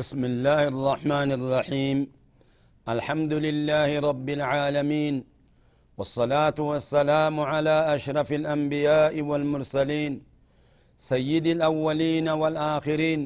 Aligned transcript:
بسم 0.00 0.22
الله 0.32 0.62
الرحمن 0.72 1.30
الرحيم. 1.38 1.98
الحمد 2.94 3.32
لله 3.46 3.90
رب 4.08 4.28
العالمين 4.38 5.14
والصلاة 5.98 6.58
والسلام 6.70 7.34
على 7.40 7.76
أشرف 7.96 8.28
الأنبياء 8.40 9.14
والمرسلين 9.28 10.12
سيد 11.10 11.46
الأولين 11.56 12.28
والآخرين 12.28 13.20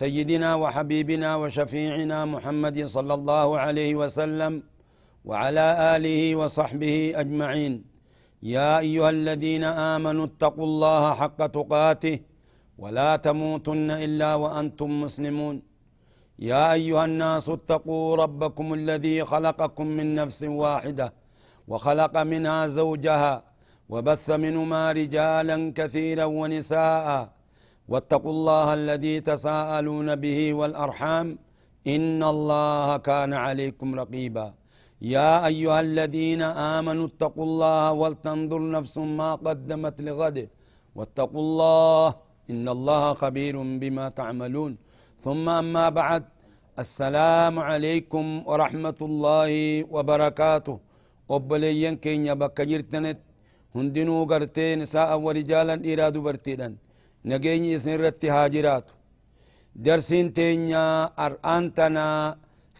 سيدنا 0.00 0.50
وحبيبنا 0.62 1.30
وشفيعنا 1.42 2.18
محمد 2.34 2.76
صلى 2.96 3.14
الله 3.18 3.48
عليه 3.64 3.92
وسلم 4.02 4.52
وعلى 5.28 5.66
آله 5.96 6.20
وصحبه 6.40 6.96
أجمعين. 7.22 7.74
يا 8.54 8.78
أيها 8.84 9.10
الذين 9.18 9.64
آمنوا 9.94 10.26
اتقوا 10.30 10.66
الله 10.70 11.02
حق 11.20 11.40
تقاته 11.58 12.16
ولا 12.82 13.10
تموتن 13.26 13.88
إلا 14.06 14.30
وأنتم 14.42 14.90
مسلمون. 15.04 15.56
يا 16.38 16.72
أيها 16.72 17.04
الناس 17.04 17.48
اتقوا 17.48 18.16
ربكم 18.16 18.74
الذي 18.74 19.24
خلقكم 19.24 19.86
من 19.86 20.14
نفس 20.14 20.42
واحدة 20.42 21.12
وخلق 21.68 22.14
منها 22.32 22.66
زوجها 22.66 23.42
وبث 23.88 24.30
منهما 24.30 24.92
رجالا 24.92 25.72
كثيرا 25.78 26.24
ونساء 26.24 27.30
واتقوا 27.88 28.30
الله 28.30 28.74
الذي 28.74 29.20
تساءلون 29.20 30.08
به 30.16 30.54
والأرحام 30.54 31.38
إن 31.86 32.22
الله 32.22 32.96
كان 32.96 33.32
عليكم 33.34 33.94
رقيبا. 33.94 34.54
يا 35.02 35.46
أيها 35.46 35.80
الذين 35.80 36.42
آمنوا 36.76 37.06
اتقوا 37.06 37.44
الله 37.44 37.92
ولتنظر 37.92 38.70
نفس 38.70 38.98
ما 38.98 39.34
قدمت 39.34 40.00
لغد 40.00 40.48
واتقوا 40.94 41.40
الله 41.40 42.14
إن 42.50 42.68
الله 42.68 43.14
خبير 43.14 43.54
بما 43.82 44.08
تعملون. 44.08 44.72
ثم 45.24 45.46
أما 45.48 45.88
بعد 45.88 46.22
السلام 46.78 47.54
عليكم 47.58 48.24
ورحمة 48.50 48.98
الله 49.08 49.50
وبركاته. 49.94 50.78
وبلي 51.32 51.84
كين 52.04 52.26
يبقى 52.30 52.62
جرتنت 52.70 53.18
هندنو 53.76 54.16
غرتين 54.30 54.84
ساء 54.92 55.10
ورجالا 55.26 55.74
إرادو 55.92 56.20
برتدن 56.26 56.72
نجيني 57.30 57.72
سنرة 57.84 58.20
هاجرات 58.34 58.86
درسين 59.84 60.26
تينيا 60.36 60.86
أرأنتنا 61.24 62.06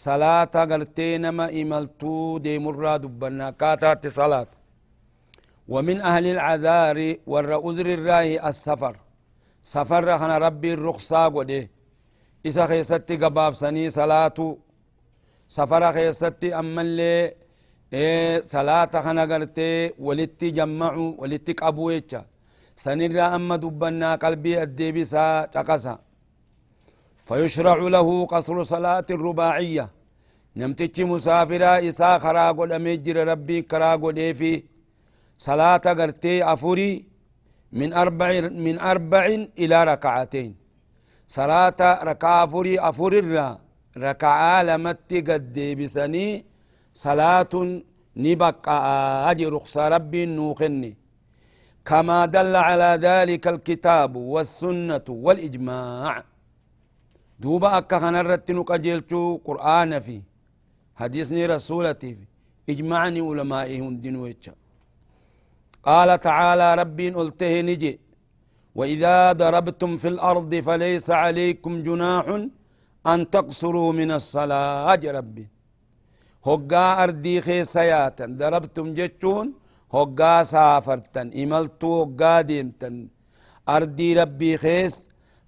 صلاة 0.07 0.55
غرتين 0.71 1.29
ما 1.29 1.47
إملتو 1.61 2.39
دي 2.45 2.55
مراد 2.65 3.03
بنا 3.21 3.51
كاتات 3.61 4.03
صلاة 4.21 4.51
ومن 5.73 5.97
أهل 6.11 6.27
العذار 6.35 6.99
والرؤذر 7.31 7.87
الراي 7.97 8.49
السفر 8.49 8.95
سفر 9.75 10.05
خنا 10.21 10.37
ربي 10.47 10.71
الرخصة 10.77 11.29
وديه 11.37 11.78
قباب 13.25 13.53
سني 13.55 13.91
صلاة 13.91 14.57
سفر 15.49 15.93
خيستي 15.93 16.55
أما 16.59 16.83
اللي 16.83 17.35
salaata 18.45 19.03
kana 19.03 19.27
gartee 19.27 19.93
walitti 19.99 20.53
jammacu 20.53 21.15
walitti 21.19 21.55
qabu 21.55 21.91
jecha. 21.91 22.25
Sanirraa 22.77 23.33
amma 23.33 23.57
dubbannaa 23.59 24.19
qalbii 24.19 24.57
addeebisaa 24.57 25.47
caqasa. 25.47 25.99
فيشرع 27.29 27.77
له 27.77 28.27
قصر 28.27 28.63
صلاة 28.63 29.05
الرباعية 29.11 29.89
نمتج 30.57 31.03
مسافرا 31.03 31.89
إسا 31.89 32.19
خرا 32.19 32.53
قد 32.53 32.73
أمجر 32.73 33.17
ربي 33.29 33.63
كرا 33.63 33.97
قد 33.97 34.33
في 34.39 34.65
صلاة 35.39 35.77
قرتي 35.77 36.45
أفوري 36.53 37.05
من 37.73 37.93
أربع 37.93 38.41
من 38.41 38.79
أربع 38.79 39.25
إلى 39.59 39.79
صلاة 41.29 41.81
ركع 42.11 42.45
أفوري 42.45 42.81
أفور 42.81 43.13
الرا. 43.19 43.59
ركعة 43.97 44.63
لمت 44.63 45.11
قد 45.29 45.57
بسني 45.79 46.45
صلاة 46.95 47.55
نبقى 48.17 48.79
أجي 49.31 49.47
رخص 49.47 49.77
ربي 49.77 50.27
نوخني. 50.27 50.97
كما 51.85 52.27
دل 52.27 52.57
على 52.57 52.91
ذلك 53.09 53.45
الكتاب 53.49 54.17
والسنة 54.17 55.07
والإجماع. 55.09 56.25
دوبا 57.41 57.79
أكا 57.79 57.99
خنرت 57.99 58.51
نقجلتو 58.51 59.41
قرآن 59.45 60.01
في. 60.01 60.23
حديثني 60.97 61.47
رسولتي 61.47 62.15
في. 62.15 62.25
إجمعني 62.73 63.21
علمائهم 63.21 63.97
دينويتشا 64.01 64.55
قال 65.83 66.21
تعالى 66.21 66.75
ربي 66.75 67.11
قلته 67.11 67.61
نجي. 67.61 68.08
وإذا 68.79 69.17
ضربتم 69.43 69.91
في 70.03 70.09
الأرض 70.15 70.53
فليس 70.67 71.07
عليكم 71.23 71.73
جناح 71.87 72.27
أن 73.13 73.19
تقصروا 73.35 73.91
من 74.01 74.11
الصلاة. 74.19 75.03
ربي. 75.19 75.47
hoggaa 76.49 76.97
ardii 77.05 77.41
keessa 77.47 77.83
yaatan 77.93 78.31
darabtum 78.41 78.87
jechuun 78.99 79.47
hoggaa 79.97 80.41
saafartan 80.53 81.29
imaltuu 81.43 81.95
hoggaa 82.01 82.41
deemtan 82.49 82.95
ardii 83.77 84.15
rabbii 84.21 84.57
kees 84.65 84.95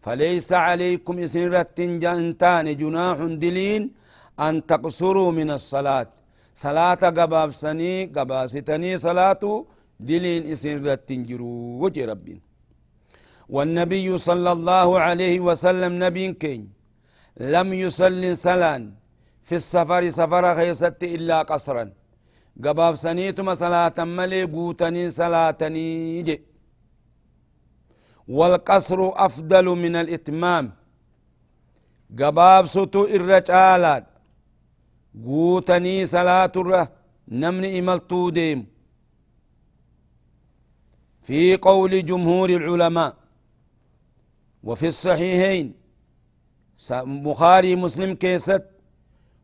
فليس 0.04 0.52
عليكم 0.52 1.14
إسنرت 1.18 1.78
جانتان 2.02 2.66
جناح 2.82 3.18
دلين 3.44 3.82
أن 4.46 4.54
تقصروا 4.70 5.30
من 5.38 5.50
الصلاة. 5.58 6.08
صلاة 6.54 7.02
قباب 7.18 7.50
سني 7.64 7.94
قباستني 8.16 8.90
صلاة 9.06 9.42
دلين 10.08 10.42
إسنرت 10.52 11.08
جرو 11.28 11.52
وجه 11.82 12.04
ربي. 12.10 12.36
والنبي 13.54 14.08
صلى 14.28 14.50
الله 14.56 14.88
عليه 15.06 15.36
وسلم 15.46 15.92
نبي 16.04 16.32
كين. 16.42 16.62
لم 17.54 17.68
يصلي 17.84 18.34
سلان 18.46 18.82
في 19.46 19.54
السفر 19.60 20.02
سفر 20.10 20.44
خيست 20.58 20.98
إلا 21.16 21.38
قصرا. 21.50 21.84
قباب 22.64 22.94
سنيتم 22.94 23.54
صلاة 23.54 23.98
ملي 23.98 24.42
قوتني 24.54 25.10
صلاتني 25.10 25.86
جي 26.22 26.36
والقصر 28.28 29.00
أفضل 29.26 29.66
من 29.84 29.94
الإتمام. 30.02 30.64
قباب 32.20 32.66
ستو 32.74 33.02
الرجالات 33.16 34.04
قوتني 35.26 36.06
صلاة 36.06 36.54
الره 36.56 36.84
نمني 37.28 37.78
إملتو 37.78 38.30
ديم. 38.30 38.66
في 41.26 41.56
قول 41.56 41.92
جمهور 42.06 42.48
العلماء. 42.50 43.19
وفي 44.64 44.86
الصحيحين 44.86 45.74
بخاري 47.26 47.76
مسلم 47.76 48.14
كيست 48.14 48.64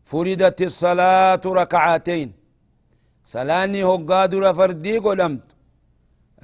فردت 0.05 0.63
الصلاة 0.63 1.41
ركعتين. 1.47 2.33
سلاني 3.25 3.85
هقادر 3.85 4.55
فردي 4.55 4.99
قدمت 4.99 5.43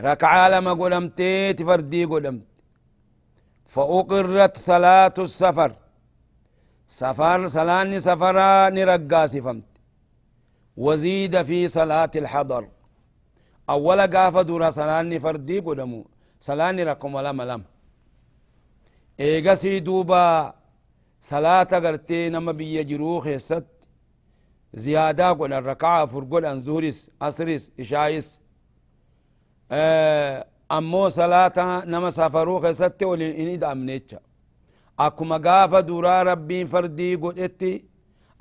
ركعة 0.01 0.49
لما 0.49 0.73
قدمتيت 0.73 1.63
فردي 1.63 2.05
قدمت 2.05 2.47
فأقرت 3.73 4.57
صلاة 4.57 5.15
السفر. 5.19 5.71
سفر 6.89 7.47
سلاني 7.47 8.01
سفرا 8.01 8.71
نرقاسي 8.71 9.41
فمت 9.43 9.65
وزيد 10.77 11.43
في 11.43 11.69
صلاة 11.69 12.11
الحضر. 12.17 12.65
أول 13.71 14.01
قاف 14.15 14.37
دورا 14.39 14.71
سلاني 14.71 15.19
فردي 15.19 15.59
قدمو 15.67 16.07
سلاني 16.41 16.83
رقم 16.85 17.15
ولا 17.15 17.33
ملم 17.33 17.63
إيقسي 19.21 19.81
دوبا 19.81 20.55
صلاة 21.21 21.63
قرتي 21.63 22.29
نما 22.29 22.53
بيا 22.53 22.83
جرو 22.83 23.21
خيست 23.21 23.65
زيادة 24.75 25.33
قل 25.33 25.53
الركعة 25.53 26.07
فرقل 26.07 26.45
أن 26.45 26.63
زهرس 26.63 27.11
أسرس 27.23 27.73
إشايس 27.81 28.41
أه 29.71 30.47
أمو 30.73 31.09
صلاة 31.09 31.85
نما 31.85 32.11
سافرو 32.11 32.61
خيست 32.61 33.03
ولي 33.03 33.43
إني 33.43 33.57
دامنيتشا 33.57 34.21
أكما 34.99 35.37
قافة 35.37 35.81
دورا 35.81 36.23
ربين 36.23 36.67
فردي 36.67 37.15
قل 37.17 37.39
إتي 37.39 37.85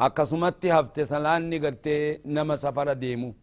akkasumatti 0.06 0.68
hafte 0.68 1.06
salaanni 1.06 1.60
gartee 1.60 2.20
nama 2.26 2.58
safara 2.58 2.96
deemu. 2.96 3.36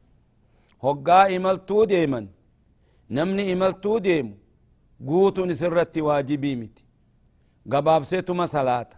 Hoggaa 0.83 1.29
imaltuu 1.29 1.87
deeman 1.87 2.27
نمني 3.11 3.53
إملتو 3.53 3.99
ديمو 3.99 4.35
قوتو 5.07 5.45
نسرت 5.47 5.99
واجبي 5.99 6.57
متي 6.57 6.85
gabaabseetuma 7.73 8.49
salaata 8.49 8.97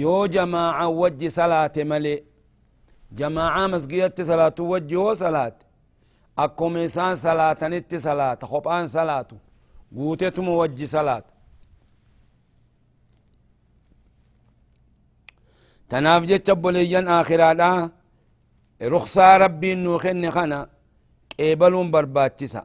yoo 0.00 0.26
jamaaca 0.34 0.88
wajji 1.00 1.30
salaate 1.30 1.84
malee 1.84 2.18
jamaaca 3.18 3.68
masgidatti 3.72 4.24
salaatu 4.24 4.70
wajji 4.70 4.94
yoo 4.94 5.14
salaate 5.14 5.66
akkuma 6.44 6.80
isaan 6.88 7.16
salaatanitti 7.16 7.98
salaata 8.06 8.46
kophaan 8.52 8.88
salaatu 8.88 9.36
guutetuma 9.94 10.52
wajji 10.60 10.86
salaata 10.94 11.32
tanaaf 15.88 16.22
jecha 16.30 16.52
obboleeyyan 16.52 17.08
aakiraadha 17.08 17.68
ruksaa 18.92 19.38
rabbiin 19.44 19.78
nuu 19.84 19.98
kenne 20.04 20.30
kana 20.36 20.58
qeebaluun 21.36 21.88
barbaachisa 21.94 22.60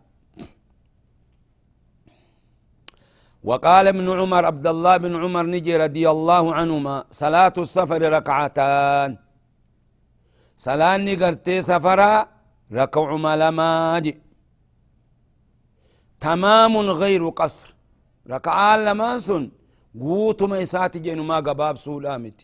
وقال 3.44 3.88
ابن 3.88 4.08
عمر 4.20 4.46
عبد 4.46 4.68
الله 4.68 4.98
بن 4.98 5.14
عمر 5.24 5.46
نجي 5.46 5.78
رضي 5.78 6.10
الله 6.10 6.44
عنهما 6.58 6.96
صلاة 7.10 7.54
السفر 7.58 8.02
ركعتان. 8.18 9.18
صلاة 10.58 10.98
نقرتي 10.98 11.62
سفرا 11.62 12.28
ركع 12.72 13.08
ملماج 13.16 14.06
تمام 16.20 16.78
غير 16.78 17.30
قصر. 17.30 17.68
ركعان 18.30 18.80
لما 18.86 19.20
سن 19.26 19.44
قوت 20.00 20.44
ما 20.44 20.58
يساتي 20.60 21.00
جينو 21.00 21.24
ما 21.24 21.38
قباب 21.48 21.76
سولامت 21.78 22.40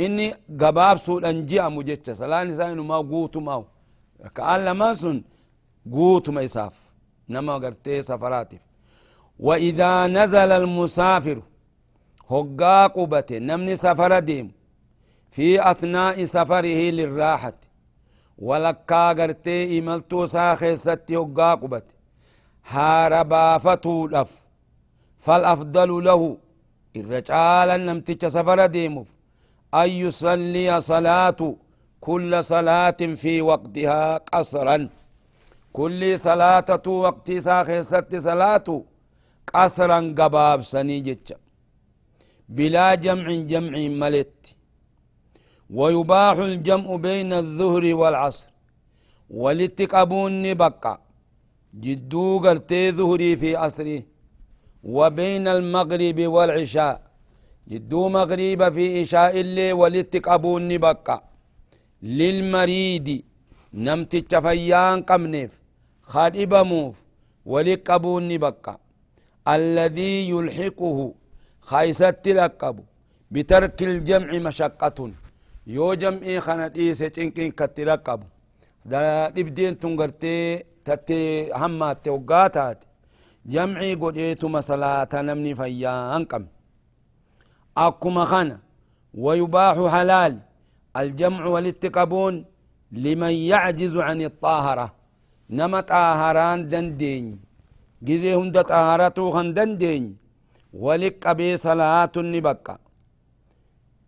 إني 0.00 0.34
قباب 0.60 0.96
سول 0.96 1.24
أنجي 1.24 1.62
مجتش 1.62 2.10
صلاة 2.20 2.44
نسائنو 2.44 2.84
ما 2.84 2.96
قوت 2.96 3.36
ما 3.36 3.64
ركعان 4.24 4.60
لما 4.64 4.94
سن 4.94 5.22
قوت 5.92 6.30
ما 6.30 6.42
يساف. 6.42 6.76
نما 7.28 7.54
قرتي 7.54 8.02
سفراتف. 8.02 8.67
وإذا 9.38 10.06
نزل 10.06 10.52
المسافر 10.52 11.42
هقا 12.30 12.86
قبته 12.86 13.38
نمني 13.38 13.76
سفر 13.76 14.18
ديم 14.18 14.52
في 15.30 15.70
أثناء 15.70 16.24
سفره 16.24 16.80
للراحة 16.90 17.52
ولكا 18.38 19.08
قرتي 19.08 19.78
إملتو 19.78 20.26
ساخي 20.26 20.76
ستي 20.76 21.16
هقا 21.16 21.54
قبته 21.54 21.94
هاربا 22.68 23.58
فتو 23.58 24.06
لف 24.06 24.40
فالأفضل 25.18 26.04
له 26.04 26.36
الرجال 26.96 27.86
نمتج 27.86 28.26
سفر 28.26 28.66
ديمف 28.66 29.08
أن 29.74 29.88
يصلي 29.88 30.80
صلاة 30.80 31.54
كل 32.00 32.44
صلاة 32.44 32.96
في 33.22 33.42
وقتها 33.42 34.18
قصرا 34.18 34.88
كل 35.72 36.18
صلاة 36.18 36.82
وقت 36.86 37.30
ساخي 37.32 37.82
ستي 37.82 38.20
صلاة 38.20 38.82
قصرا 39.54 39.98
قباب 40.18 40.60
سني 40.72 41.00
جتشا. 41.00 41.36
بلا 42.48 42.94
جمع 42.94 43.26
جمع 43.52 43.74
ملت. 44.00 44.56
ويباح 45.70 46.36
الجمع 46.38 46.96
بين 46.96 47.32
الظهر 47.32 47.84
والعصر. 48.00 48.48
ولتقبون 49.30 50.54
بقى 50.54 51.00
جدو 51.74 52.38
قرتي 52.38 52.92
ظهري 52.92 53.36
في 53.36 53.56
عصري. 53.56 53.98
وبين 54.84 55.48
المغرب 55.48 56.18
والعشاء. 56.34 56.96
جدو 57.68 58.08
مغرب 58.08 58.72
في 58.72 59.00
عشاء 59.00 59.40
اللي 59.40 59.72
ولتقبون 59.72 60.78
بقى 60.78 61.16
للمريد 62.02 63.24
نمت 63.74 64.34
فيان 64.34 65.02
قمنف 65.02 65.60
خادب 66.02 66.54
موف. 66.54 66.96
ولقبون 67.46 68.38
بقى 68.38 68.80
الذي 69.48 70.30
يلحقه 70.30 71.14
خيست 71.60 72.28
لقب 72.28 72.76
بترك 73.30 73.82
الجمع 73.82 74.30
مشقة. 74.46 74.98
يو 75.66 75.94
جمعي 75.94 76.40
خنا 76.40 76.68
ديسه 76.68 77.08
چنكين 77.08 77.52
كتلقب 77.58 78.20
دا 78.84 79.28
دبدين 79.28 79.78
تنغرتي 79.78 80.64
تتي 80.84 81.52
همات 81.52 82.08
وقاتات 82.08 82.78
جمعي 83.46 83.94
قديتو 83.94 84.48
مسلاة 84.48 85.08
نمني 85.14 85.54
فيان 85.54 86.24
قم 86.24 86.44
أكما 87.76 88.24
خنا 88.24 88.58
ويباح 89.14 89.76
حلال. 89.94 90.38
الجمع 90.96 91.46
والاتقابون 91.46 92.44
لمن 92.92 93.34
يعجز 93.52 93.96
عن 93.96 94.22
الطاهرة. 94.22 94.94
نما 95.50 95.80
طاهران 95.80 96.68
دندين 96.68 97.47
جزي 98.06 98.34
هند 98.40 98.56
طهارته 98.70 99.24
خندندين 99.36 100.04
ولك 100.84 101.26
أبي 101.32 101.50
صلاة 101.66 102.14
نبقى 102.34 102.76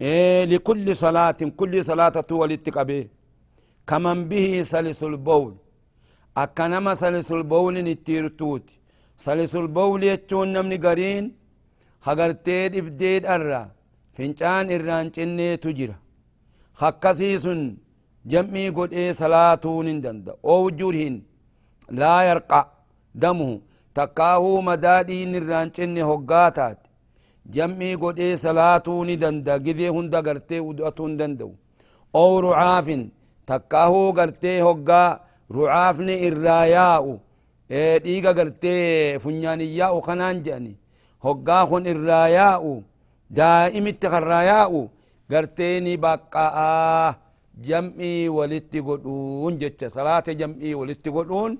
إيه 0.06 0.44
لكل 0.50 0.86
صلاة 1.04 1.40
كل 1.60 1.74
صلاة 1.90 2.16
ولتك 2.40 2.76
أبي 2.84 3.00
كمن 3.88 4.18
به 4.30 4.62
سلس 4.72 5.00
البول 5.10 5.52
أكنما 6.42 6.92
سلس 7.02 7.28
البول 7.38 7.74
نتيرتوت 7.88 8.66
سلس 9.26 9.52
البول 9.62 10.00
يتشون 10.10 10.48
نمني 10.54 10.76
قرين 10.84 11.24
خغرتيد 12.04 12.70
إبديد 12.80 13.22
أرى 13.34 13.62
فنجان 14.14 14.66
إران 14.76 15.06
چنة 15.16 15.54
تجرى 15.64 15.96
خكسيسن 16.80 17.60
جمعي 18.32 18.68
قد 18.76 18.90
إيه 18.98 19.12
صلاة 19.22 19.64
نندند 19.86 20.26
أو 20.50 20.60
جرهن 20.78 21.16
لا 22.00 22.14
يرقع 22.30 22.62
دمه 23.22 23.50
takkaahuu 23.94 24.62
madaadhii 24.68 25.18
hin 25.22 25.34
irraan 25.40 25.70
cinne 25.76 26.02
hoggaa 26.10 26.50
taate. 26.58 26.88
Jam'ii 27.54 27.96
godhee 28.02 28.36
salaatuu 28.36 29.04
ni 29.04 29.16
danda 29.22 29.58
gibee 29.58 29.88
hunda 29.96 30.22
gartee 30.22 30.60
udu'atuu 30.60 31.06
hin 31.06 31.16
danda'u. 31.18 31.54
Ow 32.20 32.32
rucaafin 32.44 33.02
takkaahuu 33.46 34.12
gartee 34.18 34.60
hoggaa 34.60 35.08
rucaafni 35.56 36.18
irraa 36.28 36.66
yaa'u. 36.66 37.14
Dhiiga 38.04 38.32
gartee 38.34 39.18
funyaan 39.24 39.60
yaa'u 39.78 40.00
kanaan 40.06 40.42
je'ani 40.44 40.76
hoggaa 41.24 41.66
kun 41.70 41.86
irraa 41.94 42.28
yaa'u 42.28 42.72
daa'imitti 43.36 44.08
karraa 44.14 44.42
yaa'u 44.52 44.80
gartee 45.30 45.74
ni 45.80 45.96
baqqa'aa. 46.04 47.14
Jam'ii 47.68 48.28
walitti 48.36 48.80
godhuun 48.82 49.58
jecha. 49.60 49.90
Salaate 49.90 50.34
jam'ii 50.40 50.74
walitti 50.80 51.10
godhuun 51.16 51.58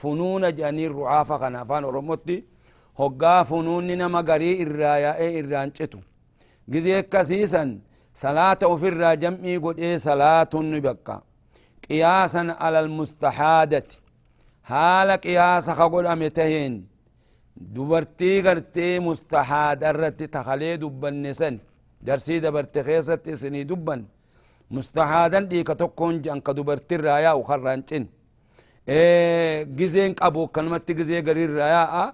funuuna 0.00 0.50
jedhanii 0.52 0.88
rucaafa 0.88 1.38
kana 1.38 1.60
afaan 1.60 1.84
oromotti 1.84 2.44
hoggaa 2.98 3.44
funuunni 3.44 3.96
nama 3.96 4.22
garii 4.22 4.58
irraa 4.64 4.98
yaa'ee 4.98 5.30
irraan 5.38 5.70
citu 5.72 5.98
gizee 6.70 6.98
akkasiisan 6.98 7.80
salaata 8.12 8.68
ufirraa 8.68 9.16
jam'ii 9.16 9.58
godhee 9.64 9.98
salaatun 9.98 10.66
ni 10.72 10.80
bakka 10.80 11.22
qiyaasan 11.86 12.50
ala 12.66 12.78
almustahaadati 12.78 13.98
haala 14.70 15.18
qiyaasa 15.24 15.74
ka 15.78 15.88
godhame 15.88 16.30
taheen 16.30 16.74
dubartii 17.74 18.42
gartee 18.42 19.00
mustahaada 19.00 19.90
irratti 19.90 20.28
takalee 20.34 20.76
dubbanne 20.80 21.32
san 21.34 21.60
darsii 22.06 22.40
dabarte 22.40 22.80
keessatti 22.88 23.30
isinii 23.36 23.64
dubban 23.70 24.04
mustahaadan 24.70 25.48
dhiika 25.50 25.74
tokkoon 25.74 26.22
jedhan 26.22 26.40
ka 26.46 26.52
dubartirraa 26.56 27.20
yaa'u 27.26 27.42
karraan 27.50 27.82
cin 27.88 28.04
gizeen 28.88 30.14
qabu 30.14 30.42
akkanumatti 30.48 30.94
gizee 30.94 31.22
gariirraa 31.22 31.68
yaa'a. 31.76 32.04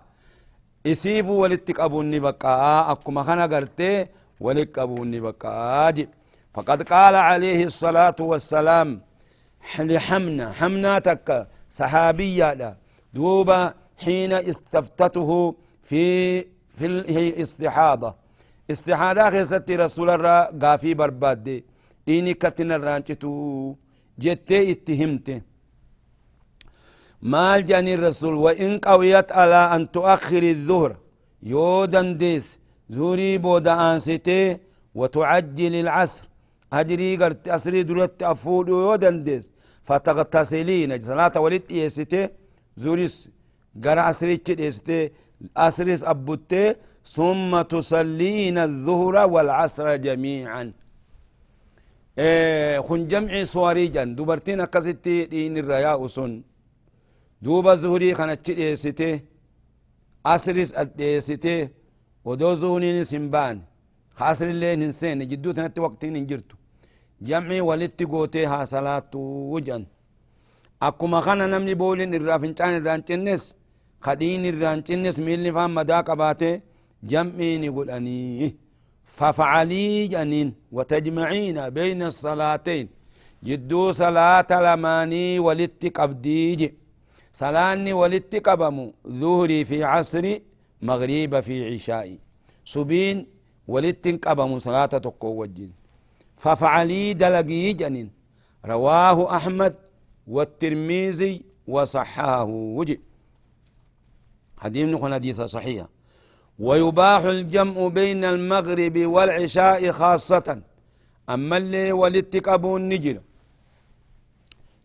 Isiifuu 0.84 1.38
walitti 1.40 1.72
qabuun 1.72 2.06
ni 2.12 2.20
baqqaa. 2.20 2.86
Akkuma 2.92 3.24
kana 3.24 3.48
gartee 3.48 4.08
walit 4.40 4.70
qabuun 4.72 5.08
ni 5.10 5.20
baqqaa 5.20 5.92
فقد 6.54 6.82
قال 6.82 7.14
عليه 7.14 7.64
الصلاة 7.64 8.14
والسلام 8.20 9.00
لحمنا 9.78 10.52
حمنا 10.52 10.98
تك 10.98 11.46
صحابية 11.70 12.76
دوبا 13.14 13.74
حين 14.04 14.32
استفتته 14.32 15.30
في 15.82 16.04
في 16.76 16.86
الاستحاضة 16.86 18.14
استحاضة 18.70 19.30
خيست 19.30 19.70
رسول 19.70 20.08
الله 20.10 20.38
قافي 20.62 20.94
برباد 20.94 21.62
ديني 22.06 22.34
كتنا 22.34 22.76
الرانشتو 22.76 23.74
جتي 24.18 24.72
اتهمته 24.72 25.40
مال 27.24 27.66
جاني 27.66 27.94
الرسول 27.94 28.34
وإن 28.34 28.78
قويت 28.78 29.32
على 29.32 29.60
أن 29.74 29.90
تؤخر 29.90 30.42
الظهر. 30.42 30.96
يودا 31.42 32.02
ديس 32.12 32.58
زوري 32.90 33.38
بودا 33.38 33.72
أنستي 33.72 34.58
وتعجل 34.94 35.74
العصر. 35.74 36.24
أجري 36.72 37.16
قرت 37.16 37.48
أسري 37.48 37.82
درت 37.82 38.22
أفود 38.22 38.68
يودا 38.68 39.10
ديس 39.10 39.44
فتغتسلين 39.82 40.90
صلاة 41.04 41.34
ولد 41.44 41.62
يستي 41.70 42.28
زوريس. 42.76 43.16
قرا 43.84 44.02
أسري 44.10 44.40
يستي 44.48 45.10
أسريس 45.56 46.04
أبوتي 46.04 46.74
ثم 47.04 47.62
تصلين 47.62 48.58
الظهر 48.58 49.16
والعصر 49.32 49.96
جميعا. 49.96 50.72
إيه 52.18 52.80
خن 52.80 53.08
جمعي 53.08 53.44
سواري 53.44 53.86
جان. 53.86 54.14
دبرتين 54.14 54.60
أكستي 54.60 55.24
دين 55.24 55.58
الرياء 55.58 56.06
سن. 56.06 56.42
دوبا 57.44 57.74
زهري 57.82 58.14
كانت 58.18 58.50
ديسته 58.50 59.20
أسرس 60.34 60.70
أديسته 60.82 61.68
ودو 62.26 62.50
زهنين 62.60 63.04
سنبان 63.12 63.56
خاسر 64.18 64.48
اللي 64.54 64.76
ننسين 64.80 65.18
جدو 65.30 65.50
تنت 65.56 65.78
وقت 65.84 66.02
ننجرتو 66.14 66.56
جمعي 67.28 67.60
ولدت 67.68 68.00
قوتيها 68.12 68.60
صلاة 68.74 69.12
وجن 69.52 69.82
أكما 70.86 71.20
خان 71.24 71.40
نمني 71.52 71.74
بولين 71.80 72.14
الرافنشان 72.18 72.72
الرانشنس 72.78 73.42
خدين 74.04 74.42
الرانشنس 74.52 75.16
ميلي 75.26 75.50
فام 75.56 75.74
مداك 75.78 76.08
باته 76.20 76.52
جمعي 77.10 77.50
نقول 77.62 77.88
أني 77.96 78.56
ففعلي 79.16 79.86
جنين 80.12 80.48
وتجمعين 80.76 81.56
بين 81.76 82.00
الصلاتين 82.10 82.86
جدو 83.48 83.82
صلاة 84.02 84.50
لماني 84.66 85.38
ولدت 85.46 85.82
قبديج 85.98 86.60
صلاني 87.40 87.92
ولدت 87.92 88.34
قبمو 88.48 88.86
ظهري 89.08 89.64
في 89.64 89.84
عصري 89.84 90.42
مغرب 90.82 91.40
في 91.40 91.74
عشائي 91.74 92.18
سبين 92.64 93.26
ولدت 93.68 94.06
قبمو 94.26 94.58
صلاة 94.58 94.86
تقو 94.86 95.42
وجين 95.42 95.72
ففعلي 96.36 97.12
دلقي 97.12 97.72
جنين. 97.72 98.10
رواه 98.64 99.36
أحمد 99.36 99.74
والترمذي 100.26 101.42
وصححه 101.66 102.44
وجه. 102.78 103.00
حديث 104.58 104.84
نقول 104.88 105.14
حديث 105.14 105.40
صحيح. 105.40 105.86
ويباح 106.58 107.22
الجمع 107.36 107.88
بين 107.88 108.24
المغرب 108.24 108.96
والعشاء 108.98 109.92
خاصة. 109.92 110.62
أما 111.34 111.56
اللي 111.56 111.92
ولتقبون 111.92 112.88
نجر 112.88 113.20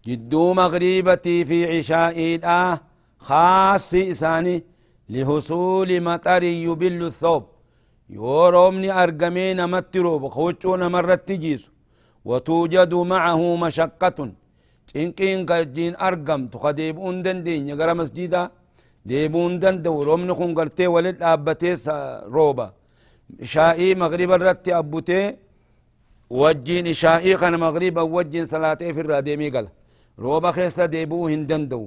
جدو 0.07 0.53
مغربتي 0.53 1.45
في 1.49 1.57
عشاء 1.77 2.17
الآه 2.35 2.81
خاص 3.27 3.93
إساني 4.13 4.55
لحصول 5.13 5.89
مطر 6.07 6.43
يبل 6.43 7.01
الثوب 7.11 7.43
يورومني 8.17 8.89
أرقمين 9.03 9.59
متروب 9.73 10.23
خوشون 10.35 10.81
مرت 10.93 11.21
تجيس 11.27 11.63
وتوجد 12.29 12.93
معه 13.13 13.41
مشقة 13.63 14.19
cinqiin 14.93 15.45
garjiin 15.49 15.93
argamtu 16.07 16.57
ka 16.63 16.69
deebi'uun 16.77 17.17
dandeenya 17.25 17.75
gara 17.79 17.93
masjidaa 17.99 18.49
deebi'uun 19.09 19.53
danda'u 19.61 19.99
roobni 20.07 20.33
kun 20.39 20.51
gartee 20.57 20.87
walit 20.95 21.17
dhaabbatee 21.21 21.75
rooba 22.35 22.67
ishaa'ii 23.45 23.95
magriba 24.03 24.35
irratti 24.39 24.71
abbutee 24.79 25.25
wajjiin 26.41 26.85
ishaa'ii 26.95 27.35
kana 27.41 27.57
magriba 27.65 28.01
wajjiin 28.15 28.45
salaatee 28.53 28.89
ofirraa 28.91 29.21
deemee 29.27 29.49
gala 29.55 29.69
روبا 30.19 30.51
خيسا 30.51 30.85
ديبو 30.85 31.27
هندندو. 31.27 31.83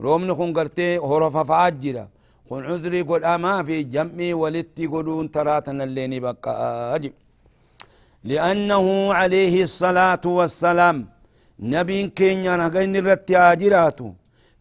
روم 0.00 0.22
نخون 0.28 0.52
قرتي 0.52 0.98
هرفا 0.98 1.42
فعجرا 1.42 2.04
خون 2.48 2.64
عزري 2.64 3.02
قد 3.08 3.22
اما 3.24 3.58
آه 3.58 3.62
في 3.62 3.82
جمعي 3.82 4.32
ولتي 4.42 4.86
قدون 4.86 5.30
تراتنا 5.30 5.84
اللي 5.84 6.06
نبقى 6.06 6.52
اجب 6.96 7.12
لأنه 8.24 9.14
عليه 9.14 9.62
الصلاة 9.62 10.24
والسلام 10.38 10.96
نبي 11.60 12.08
كينيا 12.18 12.56
رغين 12.56 12.96
الرتي 12.96 13.36
اجراتو 13.36 14.08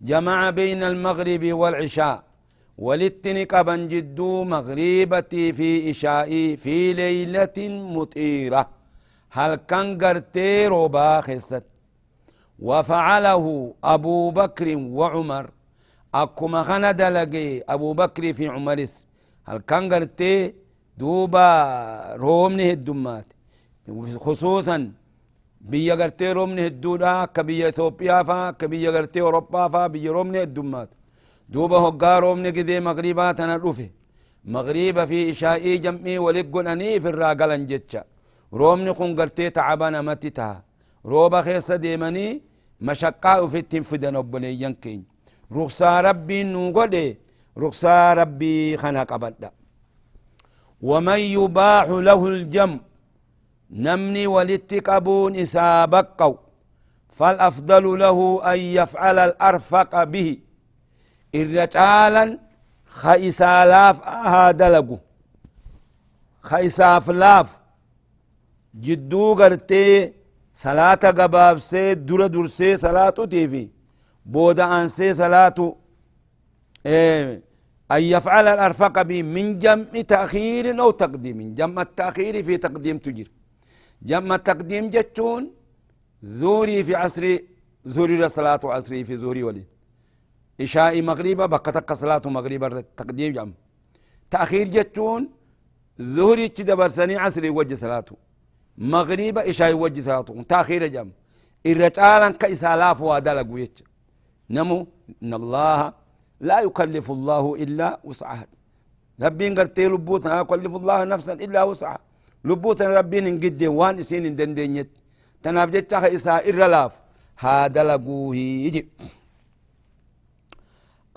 جمع 0.09 0.49
بين 0.49 0.83
المغرب 0.83 1.43
والعشاء. 1.59 2.23
ولتني 2.77 3.43
قبن 3.43 3.87
جدو 3.87 4.43
مغربتي 4.43 5.53
في 5.57 5.69
إشائي 5.91 6.55
في 6.63 6.93
ليلة 6.93 7.57
مطيرة. 7.95 8.69
هل 9.37 9.55
كان 9.55 9.87
قرتي 10.01 10.67
روبا 10.67 11.21
خيستي 11.21 11.72
وفعله 12.69 13.45
أبو 13.95 14.17
بكر 14.39 14.67
وعمر 14.99 15.45
أكما 16.21 16.61
خند 16.67 17.01
لقي 17.01 17.47
أبو 17.75 17.89
بكر 18.01 18.23
في 18.37 18.47
عمرس 18.47 18.93
هل 19.47 19.57
كان 19.69 19.83
قرتي 19.93 20.53
دوبا 20.97 21.49
رومنه 22.23 22.69
الدمات 22.77 23.27
خصوصا 24.25 24.77
biyya 25.71 25.95
gartee 25.95 26.33
roobni 26.35 26.61
hedduudha 26.61 27.21
akka 27.23 27.43
biyya 27.47 27.67
Itoophiyaa 27.71 28.23
faa 28.29 28.47
akka 28.47 28.67
biyya 28.71 28.91
gartee 28.91 29.21
Awurooppaa 29.23 29.69
faa 29.69 29.89
biyya 29.93 30.11
roobni 30.13 30.37
heddummaatu 30.37 30.95
duuba 31.53 31.77
hoggaa 31.85 32.19
roobni 32.19 32.51
gidee 32.57 32.79
maqribaa 32.87 33.33
tana 33.33 33.55
dhufe 33.63 33.87
maqriba 34.55 35.07
fi 35.11 35.19
ishaa'ii 35.33 35.77
jam'ii 35.85 36.17
walit 36.25 36.47
godhaniif 36.55 37.05
irraa 37.11 37.33
galan 37.41 37.63
jecha 37.69 38.01
roobni 38.61 38.91
kun 38.99 39.15
gartee 39.19 39.49
tacaba 39.57 39.87
namatti 39.95 40.31
taha 40.31 40.57
مشقا 42.87 43.47
في 43.51 43.57
التنفد 43.63 44.03
نبلي 44.15 44.61
ينكين. 44.63 45.01
رخصا 45.57 46.01
ربي 46.01 46.43
نوغد 46.43 46.95
رخصا 47.57 48.13
ربي 48.13 48.77
خنا 48.81 49.03
قبدا 49.11 49.51
ومن 50.89 51.19
يباح 51.37 51.87
له 52.07 52.21
الجم 52.27 52.73
نمني 53.85 54.27
ولتقبون 54.27 55.31
إسابقوا 55.35 56.37
فالأفضل 57.17 57.85
له 58.03 58.17
أن 58.53 58.59
يفعل 58.79 59.17
الأرفق 59.19 60.03
به. 60.03 60.29
الرجالا 61.35 62.25
خيسا 63.01 63.65
لاف 63.65 63.97
أهادلقو 64.01 64.97
خيسا 66.49 66.99
فلاف 67.05 67.47
جدو 68.83 69.33
قرتي 69.39 70.13
قباب 71.05 71.57
سي 71.57 71.95
در 71.95 72.27
در 72.27 72.47
سي 72.47 72.77
صلاة 72.77 73.25
تيفي 73.25 73.69
بودا 74.25 74.65
أن 77.91 78.01
يفعل 78.13 78.47
الأرفق 78.47 79.01
به 79.01 79.23
من 79.23 79.59
جمع 79.59 80.01
تأخير 80.01 80.81
أو 80.81 80.91
تقديم 80.91 81.53
جمع 81.59 81.81
التأخير 81.81 82.43
في 82.43 82.57
تقديم 82.57 82.97
تجر 82.97 83.27
جمع 84.01 84.35
التقديم 84.35 84.89
جتون 84.89 85.51
زوري 86.23 86.83
في 86.83 86.95
عصري 86.95 87.33
زوري 87.85 88.29
صلاة 88.29 88.59
عصري 88.63 89.03
في 89.03 89.15
زوري 89.17 89.43
ولي 89.43 89.63
إشاء 90.61 91.01
مغربة 91.01 91.45
بقتك 91.45 91.93
صلاة 91.93 92.21
مغربة 92.25 92.67
تقديم 92.97 93.33
جم 93.33 93.53
تأخير 94.31 94.67
جتون 94.67 95.29
زوري 95.99 96.47
تدبرسني 96.47 97.15
عصري 97.17 97.49
وجه 97.49 97.75
صلاته 97.75 98.15
مغربة 98.77 99.41
إشاء 99.49 99.73
وجه 99.73 100.01
صلاته 100.01 100.43
تأخير 100.49 100.87
جم. 100.87 101.09
الرجالا 101.65 102.29
كإسالاف 102.29 103.01
وادلق 103.01 103.47
ويتش 103.51 103.83
نمو 104.49 104.87
إن 105.23 105.33
الله 105.33 105.93
لا 106.49 106.57
يكلف 106.59 107.11
الله 107.11 107.55
إلا 107.63 107.99
وسعها 108.03 108.47
ربين 109.21 109.51
قرتي 109.59 109.87
لبوتنا 109.87 110.29
لا 110.29 110.39
يكلف 110.39 110.73
الله 110.75 111.03
نفسا 111.03 111.33
إلا 111.33 111.63
وسعها 111.63 111.99
لبوتنا 112.45 112.87
ربين 112.99 113.25
قد 113.43 113.63
وان 113.63 114.03
سين 114.03 114.35
دندنيت. 114.35 114.89
تناب 115.43 115.71
جتشا 115.71 116.15
إساء 116.15 116.49
إرلاف 116.49 116.91
هذا 117.37 117.83
لقوه 117.83 118.35
يجي. 118.35 118.83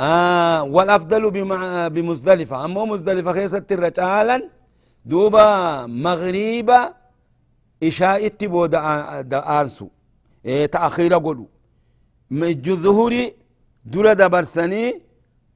آه 0.01 0.63
والأفضل 0.63 1.31
بمع 1.31 1.89
بمزدلفة. 1.89 2.65
أما 2.65 2.85
مزدلفة 2.85 3.33
خيسة 3.33 3.67
الرجالا 3.71 4.37
دوبا 5.05 5.47
مغربا 5.87 6.81
إشاء 7.83 8.26
اتبو 8.26 8.66
دا, 8.66 9.21
دا 9.21 9.61
آرسو. 9.61 9.88
إيه 10.45 10.66
تأخير 10.66 11.14
قولوا 11.14 11.47
مجو 12.30 12.76
ظهوري 12.76 13.35
دورا 13.85 14.12
دبرسني 14.12 15.02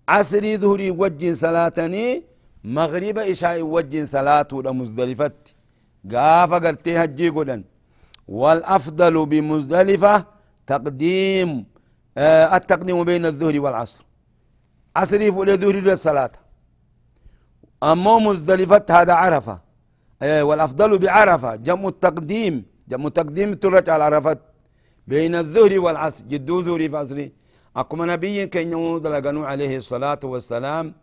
عصري 0.08 0.56
ظهري 0.56 0.90
وجين 0.90 1.34
صلاتني 1.34 2.22
مغرب 2.64 3.18
إشاء 3.18 3.62
وجين 3.62 4.04
صلاة 4.04 4.48
مزدلفة 4.52 5.32
قافة 6.12 6.58
قرتي 6.58 7.04
هجي 7.04 7.28
قدن. 7.28 7.64
والأفضل 8.28 9.26
بمزدلفة 9.26 10.26
تقديم 10.66 11.66
آه 12.18 12.56
التقديم 12.56 13.04
بين 13.04 13.26
الظهر 13.26 13.60
والعصر. 13.60 14.02
عصري 14.96 15.32
فوق 15.32 15.48
الظهر 15.48 15.76
للصلاة. 15.76 16.32
أما 17.82 18.18
مزدلفة 18.18 18.84
هذا 18.90 19.12
عرفة. 19.12 19.60
والأفضل 20.22 20.98
بعرفة. 20.98 21.56
جمع 21.56 21.88
التقديم. 21.88 22.64
جمع 22.88 23.06
التقديم 23.06 23.54
ترجع 23.54 23.92
على 23.92 24.04
عرفة. 24.04 24.38
بين 25.06 25.34
الظهر 25.34 25.78
والعصر. 25.78 26.24
جدو 26.30 26.62
ظهري 26.62 26.88
فعصري 26.88 27.32
أقوم 27.76 28.10
نبي 28.10 28.46
كي 28.46 28.62
يمود 28.62 29.06
عليه 29.06 29.76
الصلاة 29.76 30.22
والسلام. 30.24 30.94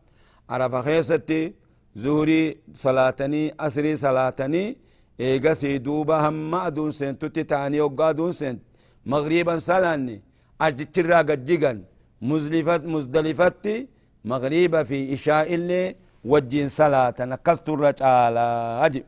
عرفة 0.50 0.82
خيستي. 0.82 1.54
ظهري 1.98 2.58
صلاتني. 2.74 3.54
أسري 3.60 3.96
صلاتني. 3.96 4.78
إيغسي 5.20 5.78
دوبا 5.78 6.30
هم 6.30 6.56
أدون 6.56 6.92
سنت 6.92 7.26
تتاني 7.26 7.82
وقا 7.82 8.12
دون 8.12 8.32
سنت 8.32 8.60
مغربا 9.06 9.58
سلاني. 9.58 10.22
أجترا 10.62 11.18
قد 11.18 11.46
جيغن 11.46 11.84
مزلفت 12.22 12.82
مزدلفتي. 12.94 13.88
مغربا 14.26 14.84
في 14.84 15.14
إشاء 15.14 15.54
اللي 15.54 15.96
وجين 16.32 16.68
صلاة 16.80 17.18
نكست 17.20 17.70
الرجال 17.70 18.38
أجي. 18.86 19.04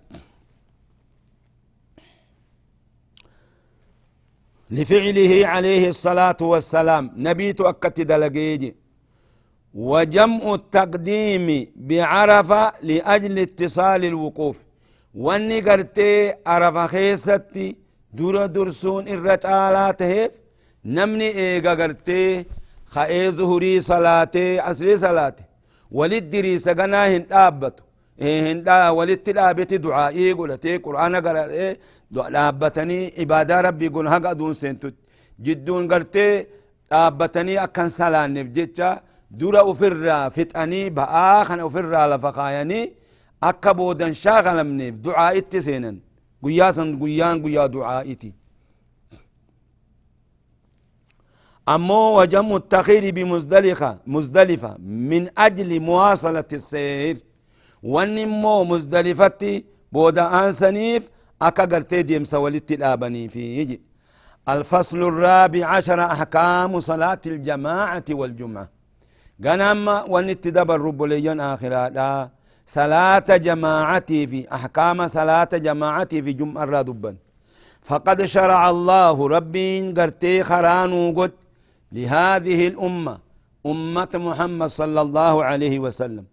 لفعله 4.71 5.31
عليه 5.53 5.83
الصلاة 5.93 6.39
والسلام. 6.41 7.03
نبيت 7.27 7.61
أكت 7.61 8.01
دلقيج 8.01 8.63
وجمع 9.73 10.53
التقديم 10.53 11.47
بعرفة 11.75 12.73
لأجل 12.87 13.39
اتصال 13.39 14.01
الوقوف. 14.05 14.57
واني 15.15 15.59
قرتي 15.67 16.33
عرفة 16.47 16.87
خيستي 16.87 17.75
دور 18.13 18.45
درسون 18.45 19.07
الرجالات 19.07 20.01
هيف 20.01 20.31
نمني 20.85 21.29
ايغا 21.37 21.73
قرتي 21.79 22.45
خاي 22.93 23.31
ظهري 23.31 23.79
صلاتي 23.79 24.59
عصري 24.59 24.97
صلاتي 24.97 25.43
ولد 25.91 26.29
دريسة 26.29 26.71
هن 26.71 27.25
دابتو 27.31 27.83
هن 28.21 28.63
دا 28.63 28.89
ولد 28.89 29.23
دابتي 29.23 29.77
دعائي 29.77 30.31
قلتي 30.33 30.77
قرآن 30.77 31.15
قرأي 31.15 31.77
dhaabbatanii 32.13 33.07
ibaadaa 33.23 33.61
rabbii 33.61 33.89
gon 33.89 34.07
haga 34.07 34.29
aduun 34.29 34.53
seentut 34.53 34.95
jidduun 35.45 35.87
gartee 35.87 36.47
dhaabbatanii 36.91 37.57
akkan 37.65 37.89
salaanneef 37.89 38.47
jecha 38.55 38.89
dura 39.39 39.61
ufirraa 39.71 40.29
fixanii 40.29 40.89
ba'aa 40.89 41.45
kana 41.45 41.65
ufirraa 41.69 42.07
lafa 42.13 42.31
kaayanii 42.37 42.85
akka 43.49 43.73
boodan 43.79 44.13
shaakalamneef 44.23 44.95
du'aa 45.05 45.31
itti 45.39 45.61
seenan 45.67 45.97
guyyaa 46.43 46.71
san 46.77 46.89
أمو 51.75 52.19
وجم 52.19 52.55
التخير 52.55 53.13
بمزدلفة 53.13 53.97
مزدلفة 54.07 54.71
من 54.79 55.23
أجل 55.37 55.79
مواصلة 55.79 56.49
السير. 56.53 57.17
ونمو 57.83 58.63
مزدلفتي 58.63 59.65
بودا 59.91 60.25
أنسنيف 60.45 61.09
أكا 61.41 61.65
قرتي 61.65 62.23
سوالتي 62.23 62.73
الآبني 62.73 63.27
فيه 63.27 63.79
الفصل 64.49 64.97
الرابع 64.97 65.65
عشر 65.67 65.99
أحكام 66.01 66.79
صلاة 66.79 67.21
الجماعة 67.25 68.03
والجمعة. 68.09 68.69
قنام 69.45 69.87
ونتدبر 70.13 70.81
رب 70.81 71.03
ليون 71.03 71.39
آخرا 71.39 72.29
صلاة 72.65 73.29
جماعتي 73.47 74.27
في 74.27 74.53
أحكام 74.53 75.07
صلاة 75.07 75.49
جماعتي 75.53 76.21
في 76.21 76.33
جمعة 76.33 76.63
الردبا 76.63 77.15
فقد 77.81 78.25
شرع 78.25 78.69
الله 78.69 79.27
ربي 79.27 79.91
قرتي 79.97 80.43
خرانو 80.43 81.21
قد. 81.21 81.31
لهذه 81.91 82.67
الأمة 82.67 83.15
أمة 83.65 84.13
محمد 84.13 84.69
صلى 84.81 85.01
الله 85.01 85.43
عليه 85.43 85.79
وسلم. 85.79 86.25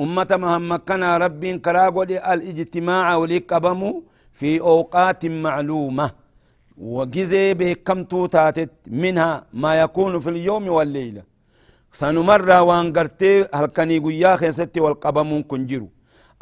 أمة 0.00 0.30
محمد 0.42 0.80
كان 0.88 1.04
ربي 1.24 1.58
كراغو 1.58 2.02
الاجتماع 2.02 3.16
وليقبمو 3.20 4.02
في 4.32 4.60
أوقات 4.60 5.26
معلومة. 5.26 6.10
وجزي 6.78 7.54
بكم 7.54 8.04
توتاتت 8.04 8.70
منها 8.86 9.44
ما 9.62 9.72
يكون 9.82 10.20
في 10.20 10.30
اليوم 10.30 10.68
والليلة. 10.68 11.22
سنمر 11.92 12.50
وان 12.68 12.92
قرتي 12.92 13.46
هل 13.54 13.66
كان 13.66 13.90
يقول 13.90 14.38
خيستي 14.38 14.80
والقبمون 14.80 15.42
كنجرو. 15.42 15.88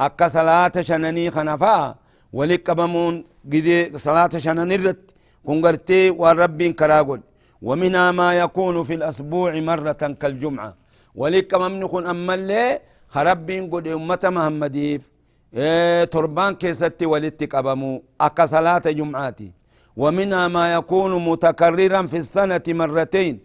أكا 0.01 0.29
صلاة 0.29 0.73
شنني 0.89 1.31
خنفا 1.31 1.95
ولقبمون 2.33 3.15
قدي 3.53 3.99
صلاة 3.99 4.33
شنني 4.45 4.77
رت. 4.77 5.03
كن 5.47 5.67
قرتي 5.67 6.11
والرب 6.11 6.63
كراغل 6.63 7.21
ومنها 7.63 8.11
ما 8.11 8.35
يكون 8.35 8.83
في 8.83 8.95
الأسبوع 8.95 9.61
مرة 9.61 9.93
كالجمعة. 9.93 10.75
ولقبمن 11.15 11.87
كن 11.87 12.07
أما 12.07 12.35
اللي 12.35 12.81
خربين 13.09 13.71
قد 13.71 13.87
أمة 13.87 14.21
محمديف. 14.25 15.11
إيه 15.55 16.05
تربان 16.05 16.55
كيستي 16.55 17.07
ولتك 17.07 17.55
أبمو 17.55 18.03
أكا 18.21 18.45
صلاة 18.45 18.79
جمعاتي. 18.79 19.53
ومنها 19.97 20.49
ما 20.49 20.75
يكون 20.75 21.25
متكررا 21.29 22.07
في 22.07 22.17
السنة 22.17 22.63
مرتين. 22.69 23.41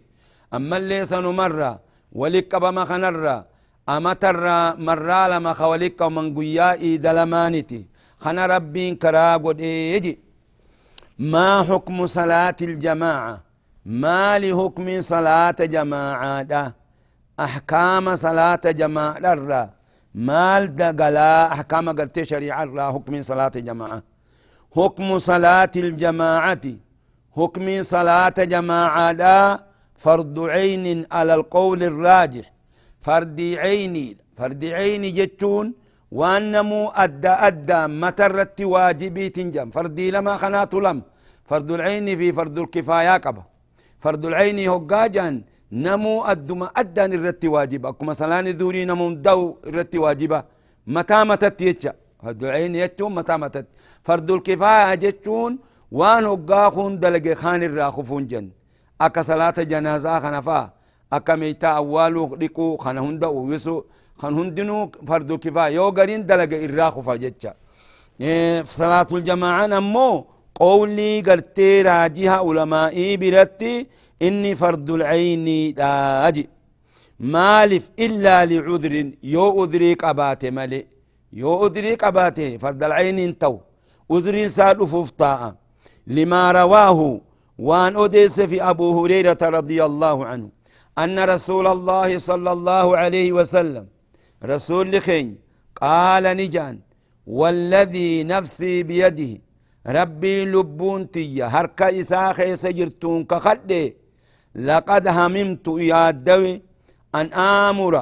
أما 0.54 0.76
اللي 0.76 1.06
مرة 1.12 1.80
ولك 2.12 2.56
بما 2.56 2.84
خنرة. 2.84 3.46
أما 3.88 4.12
ترى 4.12 4.74
مرة 4.78 5.28
لما 5.28 5.52
خولك 5.52 6.00
ومن 6.00 6.34
قيائي 6.38 6.96
دلمانتي 6.96 7.86
خنا 8.18 8.46
ربين 8.46 8.96
كرا 8.96 9.36
قد 9.36 9.60
إيجي. 9.60 10.18
ما 11.18 11.62
حكم 11.62 12.06
صلاة 12.06 12.56
الجماعة؟ 12.62 13.47
ما 13.86 14.38
لحكم 14.38 15.00
صلاة 15.00 15.56
جماعة 15.60 16.74
أحكام 17.40 18.14
صلاة 18.16 18.60
جماعة 18.64 19.70
مال 20.14 20.74
دقلا 20.74 21.52
أحكام 21.52 21.88
قلت 21.98 22.22
شريعة 22.22 22.64
را 22.64 22.92
حكم 22.92 23.22
صلاة 23.22 23.48
جماعة 23.48 24.02
حكم 24.76 25.18
صلاة 25.18 25.70
الجماعة 25.76 26.64
حكم 27.36 27.82
صلاة 27.82 28.34
جماعة 28.38 29.12
لا 29.12 29.64
فرض 29.96 30.38
عين 30.40 31.06
على 31.12 31.34
القول 31.34 31.82
الراجح 31.82 32.52
فرد 33.00 33.40
عين 33.40 34.16
فرد 34.36 34.64
عين 34.64 35.14
جتون 35.14 35.74
وأنمو 36.12 36.88
أدى 36.88 37.28
أدى 37.28 37.86
مترت 37.86 38.60
واجبي 38.60 39.28
تنجم 39.28 39.70
فردي 39.70 40.10
لما 40.10 40.36
خنات 40.36 40.74
لم 40.74 41.02
فرد 41.44 41.70
العين 41.70 42.16
في 42.16 42.32
فرد 42.32 42.58
الكفاية 42.58 43.16
قبه 43.16 43.57
فرد 44.02 44.22
العين 44.30 44.58
هقاجا 44.68 45.26
نمو 45.72 46.14
أدما 46.32 46.66
أدان 46.80 47.12
الرت 47.12 47.44
واجب 47.54 47.86
أكما 47.86 48.12
سلان 48.20 48.46
ذوري 48.60 48.84
نمو 48.90 49.06
دو 49.26 49.40
الرت 49.68 49.94
واجبة. 50.04 50.40
متى 50.86 51.18
متت 51.28 51.60
يتشا 51.60 51.92
فرد 52.22 52.44
العين 52.44 52.74
يتشون 52.82 53.14
متى 53.14 53.36
متت 53.42 53.66
فرد 54.06 54.30
الكفاية 54.30 54.94
جتشون 55.02 55.52
وان 55.98 56.24
هقاخون 56.24 56.92
دلق 57.02 57.26
خان 57.40 57.62
الراخفون 57.62 58.26
جن 58.30 58.46
أكا 59.00 59.22
صلاة 59.22 59.58
جنازة 59.72 60.20
خنفا. 60.20 60.60
أكا 61.12 61.34
ميتا 61.40 61.66
أولو 61.66 62.34
ريكو 62.34 62.76
خان 62.76 62.98
هندا 62.98 63.26
ويسو. 63.26 63.76
خان 64.20 64.34
هندنو 64.38 64.90
فرد 65.08 65.30
الكفاية. 65.30 65.74
يو 65.74 65.90
قرين 65.96 66.26
دلق 66.26 66.52
الراخفا 66.68 67.14
جتشا 67.22 67.52
إيه 68.20 68.62
صلاة 68.62 69.06
الجماعة 69.12 69.66
نمو 69.66 70.26
قولي 70.62 71.20
قرتي 71.26 71.82
راجيها 71.82 72.36
علمائي 72.46 73.16
برتي 73.16 73.86
إني 74.26 74.54
فرد 74.54 74.90
العين 74.90 75.74
داجي 75.74 76.44
مالف 77.20 77.84
إلا 77.98 78.36
لعذر 78.50 78.94
يو 79.22 79.64
أذري 79.64 79.94
قباتي 80.02 80.50
مالي 80.50 80.86
يو 81.32 81.66
أذري 81.66 81.94
قباتي 82.02 82.58
فرد 82.62 82.82
العين 82.88 83.18
انتو 83.18 83.54
أذري 84.14 84.48
ساد 84.56 84.84
ففتاء 84.92 85.40
لما 86.16 86.42
رواه 86.60 87.20
وان 87.58 87.96
أديس 87.96 88.40
في 88.50 88.62
أبو 88.70 88.86
هريرة 88.98 89.38
رضي 89.42 89.84
الله 89.84 90.16
عنه 90.26 90.48
أن 90.98 91.16
رسول 91.34 91.66
الله 91.66 92.18
صلى 92.18 92.50
الله 92.56 92.96
عليه 92.96 93.28
وسلم 93.38 93.86
رسول 94.44 94.90
لخين 94.90 95.28
قال 95.82 96.24
نجان 96.24 96.78
والذي 97.26 98.24
نفسي 98.24 98.82
بيده 98.82 99.32
ربي 99.96 100.44
لبون 100.44 101.10
تي 101.10 101.42
هركا 101.42 102.00
إساخي 102.00 102.56
سجرتون 102.62 103.24
كخده 103.30 103.84
لقد 104.54 105.04
هممت 105.18 105.66
يادوي 105.92 106.62
أن 107.14 107.26
آمر 107.32 107.94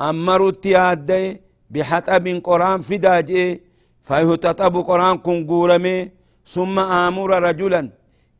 أمرت 0.00 0.66
يادي 0.66 1.40
بحطب 1.72 2.26
قرآن 2.48 2.80
فداجي 2.88 3.60
فيهتطب 4.08 4.74
قرآن 4.90 5.16
كنقورمي 5.26 6.10
ثم 6.54 6.76
آمر 6.78 7.30
رجلا 7.48 7.82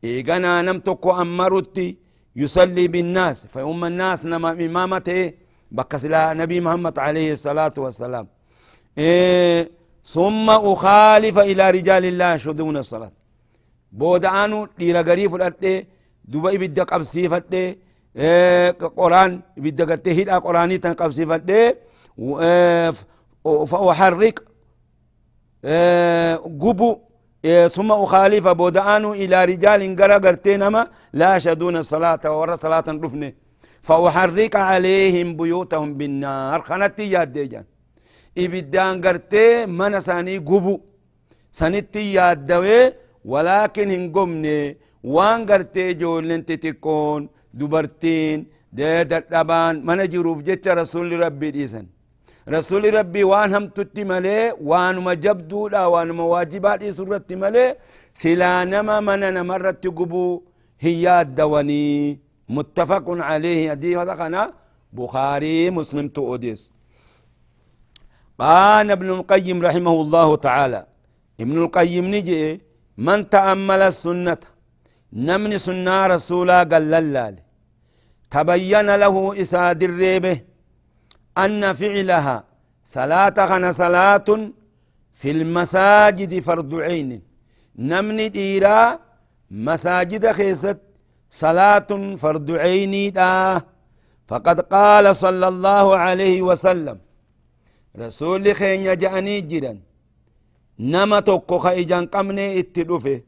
إيغانا 0.03 0.61
نمتك 0.67 1.05
أمرت 1.23 1.77
يصلي 2.35 2.85
بالناس 2.93 3.45
فيوم 3.53 3.85
الناس 3.85 4.25
نما 4.25 4.51
إمامته 4.65 5.21
بكسلا 5.71 6.33
نبي 6.33 6.57
محمد 6.65 6.95
عليه 6.99 7.29
الصلاة 7.37 7.73
والسلام 7.77 8.25
إيه 8.97 9.76
ثم 10.15 10.47
أخالف 10.49 11.35
إلى 11.49 11.63
رجال 11.77 12.03
الله 12.05 12.37
شدون 12.37 12.77
الصلاة. 12.77 13.11
بودانو 13.91 14.67
ليرا 14.79 15.01
غريف 15.01 15.31
الأرض 15.35 15.63
دوبا 16.31 16.49
إبدا 16.55 16.83
قبسيفت 16.83 17.53
قرآن 18.99 19.31
إبدا 19.57 19.83
قرتي 19.89 20.11
هيدا 20.17 20.37
قرآني 20.45 20.77
تن 20.77 20.93
قبسيفت 20.93 21.51
فأحرق 23.71 24.35
قبو 26.63 26.89
ثم 27.75 27.89
أخالف 27.91 28.47
بودآن 28.47 29.05
إلى 29.05 29.45
رجال 29.45 29.81
قرى 29.99 30.13
قرتينما 30.25 30.81
لا 31.13 31.35
يشهدون 31.35 31.75
الصلاة 31.77 32.23
ورى 32.39 32.55
صلاة 32.65 32.83
رفنه 32.87 33.33
فأحرق 33.81 34.55
عليهم 34.55 35.27
بيوتهم 35.37 35.89
بالنار. 35.97 36.61
خنتي 36.61 37.11
ياد 37.11 37.33
ديجان. 37.33 37.65
إبدان 38.43 38.93
قرتي 39.05 39.65
من 39.79 39.93
ساني 40.07 40.37
قبو 40.49 40.73
سنتي 41.59 42.13
ياد 42.17 42.45
دوي 42.49 42.93
ولكن 43.31 43.87
هنقمني 43.95 44.59
waan 45.15 45.45
gartee 45.49 45.91
ijoolleen 45.93 46.41
xixiqqoon 46.47 47.21
dubartiin 47.59 48.39
dadhabaan 48.77 49.75
mana 49.87 50.05
jiruuf 50.13 50.39
jecha 50.47 50.71
rasulli 50.81 51.15
rabbii 51.25 51.51
dhiisan 51.57 51.85
rasulli 52.55 52.89
rabbii 52.97 53.29
waan 53.31 53.53
hamtutti 53.55 54.03
malee 54.11 54.51
waanuma 54.69 55.13
jabduudha 55.25 55.81
waanuma 55.93 56.25
waajibaa 56.33 56.77
dhiisu 56.81 57.01
irratti 57.07 57.35
malee 57.43 57.69
silaa 58.21 58.59
nama 58.73 58.95
mana 59.07 59.27
namarratti 59.37 59.89
gubuu 59.99 60.33
هي 60.85 61.21
الدوني 61.21 62.19
متفق 62.49 63.05
عليه 63.09 63.71
هدي 63.71 63.97
هذا 63.97 64.53
بخاري 64.93 65.69
مسلم 65.69 66.07
تؤديس 66.07 66.71
قال 68.39 68.91
ابن 68.91 69.09
القيم 69.09 69.57
رحمه 69.67 69.95
الله 70.03 70.35
تعالى 70.35 70.81
ابن 71.43 71.55
القيم 71.63 72.05
نجي 72.15 72.61
من 72.97 73.29
تأمل 73.29 73.81
السنة 73.81 74.37
نمن 75.13 75.57
سنة 75.57 76.07
رسولا 76.07 76.59
قال 76.71 76.83
للال 76.91 77.35
تبين 78.31 78.95
له 79.03 79.15
إساد 79.41 79.83
الريبه 79.83 80.35
أن 81.37 81.73
فعلها 81.73 82.37
صلاة 82.85 83.37
خنا 83.49 83.71
صلاة 83.83 84.27
في 85.19 85.31
المساجد 85.31 86.39
فرض 86.39 86.71
عين 86.75 87.21
نمن 87.91 88.31
ديرا 88.31 88.99
مساجد 89.51 90.31
خيست 90.31 90.77
صلاة 91.29 91.89
فرض 92.21 92.51
عيني 92.51 93.09
دا. 93.09 93.61
فقد 94.27 94.57
قال 94.61 95.15
صلى 95.15 95.47
الله 95.47 95.97
عليه 95.97 96.41
وسلم 96.41 96.97
رسول 97.99 98.55
خين 98.59 98.97
جاني 99.01 99.41
جدا 99.41 99.73
نما 100.79 101.19
توكو 101.19 101.57
خيجان 101.65 102.05
قمني 102.13 102.59
اتدفه 102.59 103.21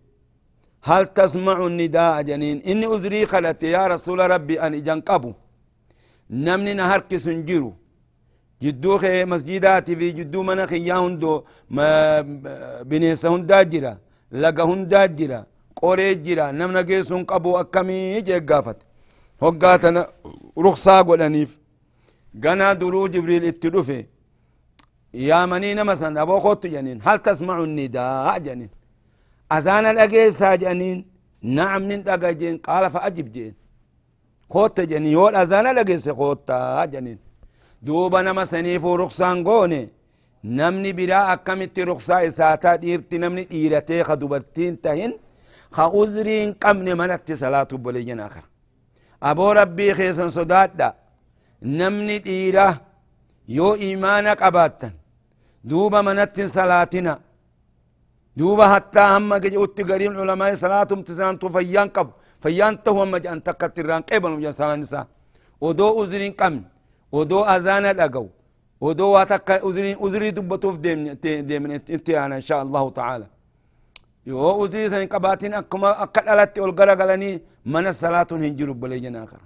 هل 0.87 1.03
تسمع 1.17 1.57
النداء 1.67 2.21
جنين 2.21 2.57
إني 2.69 2.85
أزري 2.95 3.25
خلت 3.31 3.63
يا 3.63 3.83
رسول 3.93 4.19
ربي 4.31 4.55
أن 4.65 4.73
إجان 4.79 5.01
قبو 5.01 5.31
نمني 6.45 6.73
نهرك 6.79 7.11
سنجرو 7.25 7.71
جدو 8.61 8.97
خي 9.01 9.25
مسجدات 9.31 9.87
في 9.99 10.07
جدو 10.17 10.39
من 10.47 10.59
خيا 10.71 10.95
هندو 11.03 11.33
ما 11.75 11.89
بنيس 12.89 13.25
هندا 13.25 13.61
جرا 13.71 13.93
لغا 14.41 14.63
هندا 14.69 15.05
جرا 15.17 15.39
قوري 15.79 16.15
جرا 16.25 16.45
نمنا 16.59 16.81
جيسون 16.89 17.23
قبو 17.31 17.51
أكمي 17.61 18.21
جي 18.27 18.39
قافت 18.49 18.79
هقاتنا 19.43 20.01
رخصا 20.65 21.01
قولانيف 21.07 21.51
غنا 22.43 22.73
درو 22.79 23.07
جبريل 23.13 23.43
اتدفه 23.51 23.99
يا 25.13 25.45
منين 25.45 25.83
مثلا 25.83 26.21
أبو 26.21 26.39
خوت 26.39 26.67
جنين. 26.67 26.99
هل 27.03 27.19
تسمع 27.19 27.63
النداء 27.63 28.37
جنين؟ 28.37 28.69
أذان 29.51 29.85
الأجيسا 29.85 30.55
جنين. 30.55 31.05
نعم 31.43 31.83
ننتقى 31.83 32.33
جين. 32.33 32.57
قال 32.57 32.91
فأجب 32.91 33.31
جين. 33.31 33.53
خوت 34.49 34.81
جنين. 34.81 35.13
يول 35.13 35.35
أذان 35.35 35.67
الأجيسا 35.67 36.13
خوت 36.13 36.51
جنين. 36.93 37.17
دوبا 37.81 38.21
نما 38.21 38.45
سنيفو 38.45 38.95
رخصان 38.95 39.43
قوني 39.43 39.89
نمني 40.43 40.91
برا 40.91 41.33
أكمت 41.33 41.79
رخصا 41.79 42.27
إساتا 42.27 42.75
ديرتي. 42.75 43.17
نمني 43.17 43.43
ديرتي 43.43 44.03
خدوبرتين 44.03 44.81
تهين. 44.81 45.13
خأذرين 45.71 46.53
قمن 46.53 46.97
منت 46.97 47.31
صلاة 47.31 47.71
بليين 47.71 48.19
آخر. 48.19 48.43
أبو 49.23 49.51
ربي 49.51 49.93
خيسا 49.93 50.27
صداد 50.27 50.93
نمني 51.63 52.17
ديره 52.17 52.81
يو 53.57 53.67
إيمانا 53.83 54.33
قباتا 54.41 54.89
دوبا 55.69 55.99
منت 56.07 56.37
صلاتنا 56.57 57.13
دوبا 58.39 58.65
حتى 58.73 59.03
هم 59.13 59.29
جئت 59.43 59.77
قريم 59.89 60.13
علماء 60.21 60.49
صلاة 60.63 60.89
امتسان 60.97 61.33
فيان 61.55 61.87
قب 61.95 62.07
فيان 62.43 62.73
تو 62.83 62.91
هم 63.01 63.13
جان 63.23 63.39
تكتران 63.47 64.01
قبل 64.09 64.31
جان 64.43 64.53
صلاة 64.59 64.75
نساء 64.81 65.05
ودو 65.63 65.87
أذرين 66.01 66.33
قمن 66.39 66.63
ودو 67.15 67.39
أذانا 67.55 67.91
لقو 67.99 68.27
ودو 68.85 69.07
واتك 69.15 69.49
أذرين 69.67 69.95
أذري 70.05 70.29
دبتوف 70.37 70.75
ديم 70.85 70.99
ديم 71.49 71.63
انت 71.75 72.09
أنا 72.23 72.35
إن 72.41 72.45
شاء 72.49 72.61
الله 72.65 72.83
تعالى 72.99 73.27
يو 74.29 74.65
أذري 74.65 74.85
سن 74.91 75.03
قباتين 75.13 75.53
أكما 75.59 75.89
أكد 76.03 76.25
ألت 76.31 76.53
أولغرا 76.61 76.93
غلني 76.99 77.31
من 77.73 77.85
الصلاة 77.91 78.29
هنجر 78.43 78.69
بليجن 78.81 79.15
آخر 79.23 79.41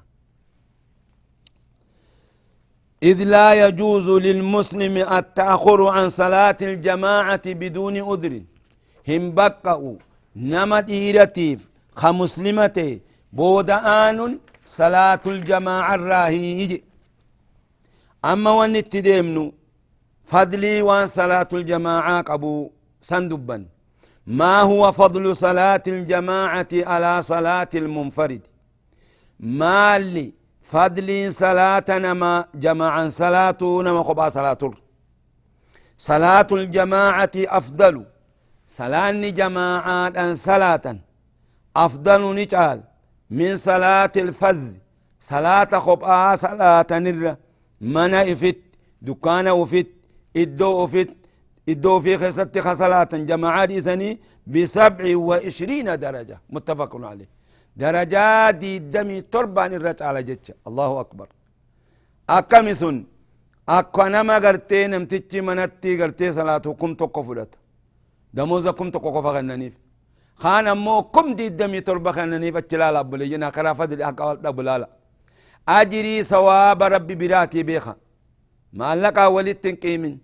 إذ 3.09 3.23
لا 3.23 3.47
يجوز 3.67 4.07
للمسلم 4.09 4.95
التأخر 4.97 5.79
عن 5.95 6.09
صلاة 6.09 6.57
الجماعة 6.61 7.45
بدون 7.61 7.95
أذر 8.11 8.33
هم 9.09 9.23
بقوا 9.37 9.95
نما 10.35 10.79
ديرتيف 10.79 11.59
خمسلمتي 12.01 12.91
بودآن 13.33 14.19
صلاة 14.65 15.23
الجماعة 15.27 15.93
الراهي 15.95 16.81
أما 18.31 18.51
وان 18.57 18.75
اتدمنو 18.75 19.45
فضلي 20.31 20.81
وان 20.87 21.05
صلاة 21.19 21.49
الجماعة 21.53 22.21
قبو 22.21 22.69
سندبا 23.09 23.57
ما 24.27 24.61
هو 24.61 24.91
فضل 24.91 25.35
صلاة 25.35 25.83
الجماعة 25.87 26.67
على 26.73 27.21
صلاة 27.21 27.69
المنفرد؟ 27.75 28.41
ما 29.39 29.95
فضلي 30.63 31.29
صلاة 31.29 31.85
نما 31.89 32.45
جماعا 32.55 33.07
صلاة 33.07 33.57
نما 33.61 34.01
قبا 34.01 34.29
صلاة 34.29 34.57
صلاة 35.97 36.47
الجماعة 36.51 37.31
أفضل. 37.35 38.05
صلاة 38.67 39.11
جماعة 39.11 40.07
أن 40.07 40.35
صلاة 40.35 40.85
أفضل 41.75 42.35
نجعل 42.35 42.79
من 43.29 43.55
صلاة 43.57 44.11
الفذ. 44.15 44.61
صلاة 45.19 45.63
قبا 45.87 46.35
صلاة 46.35 46.87
نرى 46.91 47.35
منا 47.81 48.21
افت 48.31 48.59
دكان 49.01 49.47
وفت 49.47 49.87
إدو 50.35 50.85
افت 50.85 51.09
إدو 51.69 51.99
في 51.99 52.17
خسرت 52.17 52.59
خصلات 52.59 53.15
جماعات 53.15 53.71
سني 53.87 54.19
بسبع 54.47 55.17
وعشرين 55.17 55.99
درجة. 55.99 56.37
متفق 56.49 56.91
عليه. 56.95 57.42
درجات 57.81 58.55
دي 58.55 58.79
دمي 58.93 59.21
تربان 59.33 59.73
الرجع 59.73 60.05
على 60.09 60.23
جتش. 60.23 60.47
الله 60.67 60.91
أكبر. 61.03 61.27
أكمسون 62.29 62.97
أكو 63.69 64.03
نما 64.13 64.35
قرتي 64.45 64.87
نمتتي 64.91 65.41
منتي 65.47 65.91
قرتي 66.01 66.31
صلاة 66.37 66.57
كم 66.81 66.91
تقفلت 67.01 67.51
دموزا 68.33 68.71
كم 68.71 68.89
تقف 68.95 69.25
غننيف 69.35 69.73
خان 70.41 70.67
أمو 70.67 71.03
كم 71.13 71.27
دي 71.37 71.49
دمي 71.49 71.81
تربة 71.81 72.11
غننيف 72.11 72.55
اتلال 72.57 72.95
أبولي 72.95 73.27
جنا 73.31 73.51
خرافة 73.55 73.85
دي 73.85 74.05
حقا 74.05 74.31
أبولالا 74.31 74.87
أجري 75.79 76.23
ثواب 76.23 76.83
ربي 76.83 77.15
براتي 77.15 77.63
بيخا. 77.63 77.95
ما 78.73 78.95
لقى 78.95 79.33
ولد 79.33 79.67
قيمن 79.83 80.17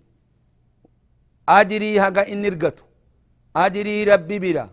أجري 1.48 2.00
هقا 2.00 2.22
إن 2.32 2.44
أجري 3.56 4.04
ربي 4.04 4.38
برا 4.38 4.64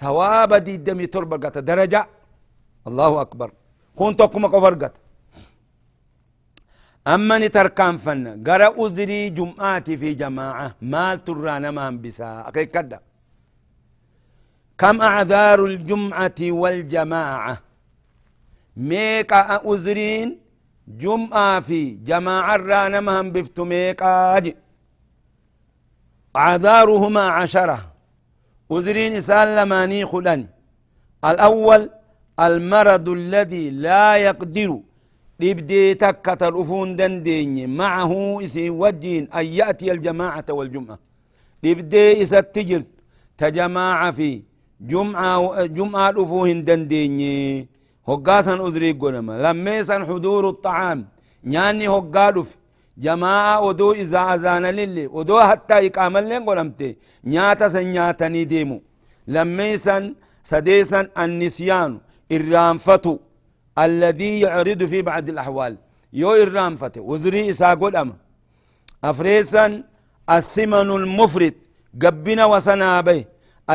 ثواب 0.00 0.50
دي 0.66 0.74
دمي 0.86 1.06
تربة 1.06 1.36
درجة. 1.70 2.02
الله 2.88 3.20
أكبر. 3.20 3.48
كون 3.98 4.16
تقوم 4.16 4.46
قفرقت 4.54 4.94
أما 7.14 7.38
نتركان 7.38 7.96
فن. 8.04 8.22
قرأ 8.46 8.68
أذري 8.86 9.20
جمعاتي 9.38 9.96
في 9.96 10.14
جماعة. 10.22 10.68
مال 10.92 11.24
ترانا 11.24 11.70
ما 11.70 11.90
بسا. 12.02 12.30
أكي 12.48 12.66
كدا 12.74 12.98
كم 14.80 14.96
أعذار 15.00 15.64
الجمعة 15.64 16.40
والجماعة؟ 16.40 17.54
ميقا 18.76 19.40
أذرين 19.72 20.28
جمعة 20.88 21.60
في 21.60 21.90
جماعة 21.90 22.56
رانا 22.56 23.00
مهم 23.00 23.28
بفتو 23.34 23.64
أجي 24.36 24.56
أعذارهما 26.36 27.24
عشرة. 27.38 27.95
أذرين 28.72 29.20
سالماني 29.20 30.06
خلاني. 30.06 30.48
الأول 31.24 31.90
المرض 32.40 33.08
الذي 33.08 33.70
لا 33.70 34.16
يقدر 34.16 34.80
لبدي 35.40 35.94
تكة 35.94 36.48
الأفون 36.48 36.96
دندين 36.96 37.76
معه 37.76 38.12
إسي 38.44 38.70
وجين 38.70 39.28
أن 39.38 39.46
يأتي 39.46 39.92
الجماعة 39.92 40.44
والجمعة. 40.50 40.98
لبدي 41.64 42.22
إسا 42.22 42.40
تجر 42.40 42.82
تجماعة 43.38 44.10
في 44.10 44.42
جمعة 44.80 45.64
جمعة 45.64 46.10
الأفوهن 46.10 46.64
دندين 46.64 47.66
هقاسا 48.08 48.54
أذري 48.66 48.92
قنما 48.92 49.34
لميسا 49.44 50.04
حضور 50.04 50.48
الطعام. 50.48 51.08
نياني 51.44 51.88
هقالف 51.88 52.56
جماعة 52.98 53.60
ودو 53.66 53.92
إذا 53.92 54.34
أزان 54.34 54.66
للي 54.78 55.06
ودو 55.06 55.40
حتى 55.40 55.86
إقامة 55.86 56.20
لين 56.20 56.42
قلمتي 56.48 56.96
نياتا 57.24 57.68
سنياتني 57.68 58.44
ديمو 58.44 58.78
لميسا 59.34 60.14
سديسا 60.50 61.00
النسيان 61.22 61.92
الرانفتو 62.36 63.14
الذي 63.84 64.40
يعرض 64.40 64.80
في 64.84 64.98
بعض 65.02 65.28
الأحوال. 65.28 65.74
يو 66.12 66.34
الرانفتو 66.46 67.00
وذري 67.10 67.50
إسا 67.50 67.70
قدام 67.82 68.08
أفريسا 69.10 69.64
السمن 70.36 70.90
المفرد 71.00 71.54
قبنا 72.02 72.44
وسنابه 72.52 73.24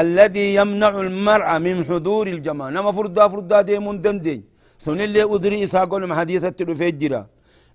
الذي 0.02 0.46
يمنع 0.56 0.94
المرأة 1.08 1.56
من 1.66 1.76
حضور 1.90 2.26
الجماعة. 2.36 2.70
نما 2.70 2.92
فردا 2.98 3.28
فردا 3.28 3.62
ديمون 3.62 4.02
دندين 4.02 4.42
سن 4.84 5.02
اللي 5.02 5.24
أدري 5.34 5.64
إسا 5.64 5.84
قول 5.92 6.14
حديثة 6.20 6.58
الفجرة 6.62 7.22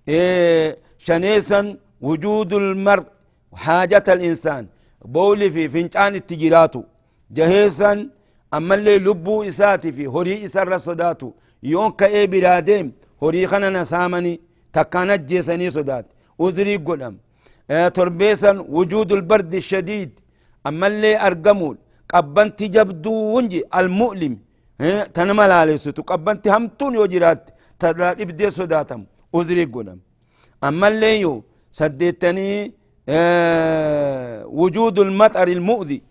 إيه 0.07 0.77
شنيسا 1.05 1.77
وجود 2.01 2.53
المرء 2.53 3.05
حاجة 3.53 4.03
الإنسان. 4.07 4.67
بولي 5.05 5.51
في 5.51 5.69
فنجان 5.69 6.15
التجيرات 6.15 6.75
جهيسا 7.31 8.09
أما 8.53 8.75
اللي 8.75 8.97
لبو 9.05 9.43
إساتي 9.43 9.91
في 9.91 10.07
هوري 10.07 10.45
إسر 10.45 10.77
صداتو 10.77 11.31
يون 11.63 11.91
كأي 11.99 12.27
براديم 12.27 12.87
هوري 13.23 13.47
خنا 13.47 13.69
نسامني 13.69 14.33
تكانت 14.73 15.21
جيسني 15.29 15.69
صدات. 15.69 16.05
أذري 16.41 16.75
قدم 16.87 17.15
آه 17.71 17.87
تربيسا 17.87 18.51
وجود 18.69 19.11
البرد 19.11 19.53
الشديد. 19.53 20.11
أما 20.67 20.87
اللي 20.87 21.11
أرقمول. 21.27 21.77
قبنت 22.13 22.63
جبدو 22.63 23.13
ونجي 23.35 23.63
المؤلم. 23.75 24.33
آه 24.81 25.03
تنمل 25.15 25.51
على 25.51 25.77
ستو 25.77 26.01
قبنت 26.01 26.47
همتون 26.47 26.93
يوجرات 26.95 27.41
ترى 27.79 28.09
إبدي 28.23 28.49
صداتم. 28.49 29.01
أذري 29.35 29.65
قدم 29.75 29.99
أما 30.63 30.87
اللي 30.87 31.41
سديتني 31.71 32.73
آه 33.09 34.45
وجود 34.45 34.99
المطر 34.99 35.47
المؤذي. 35.47 36.01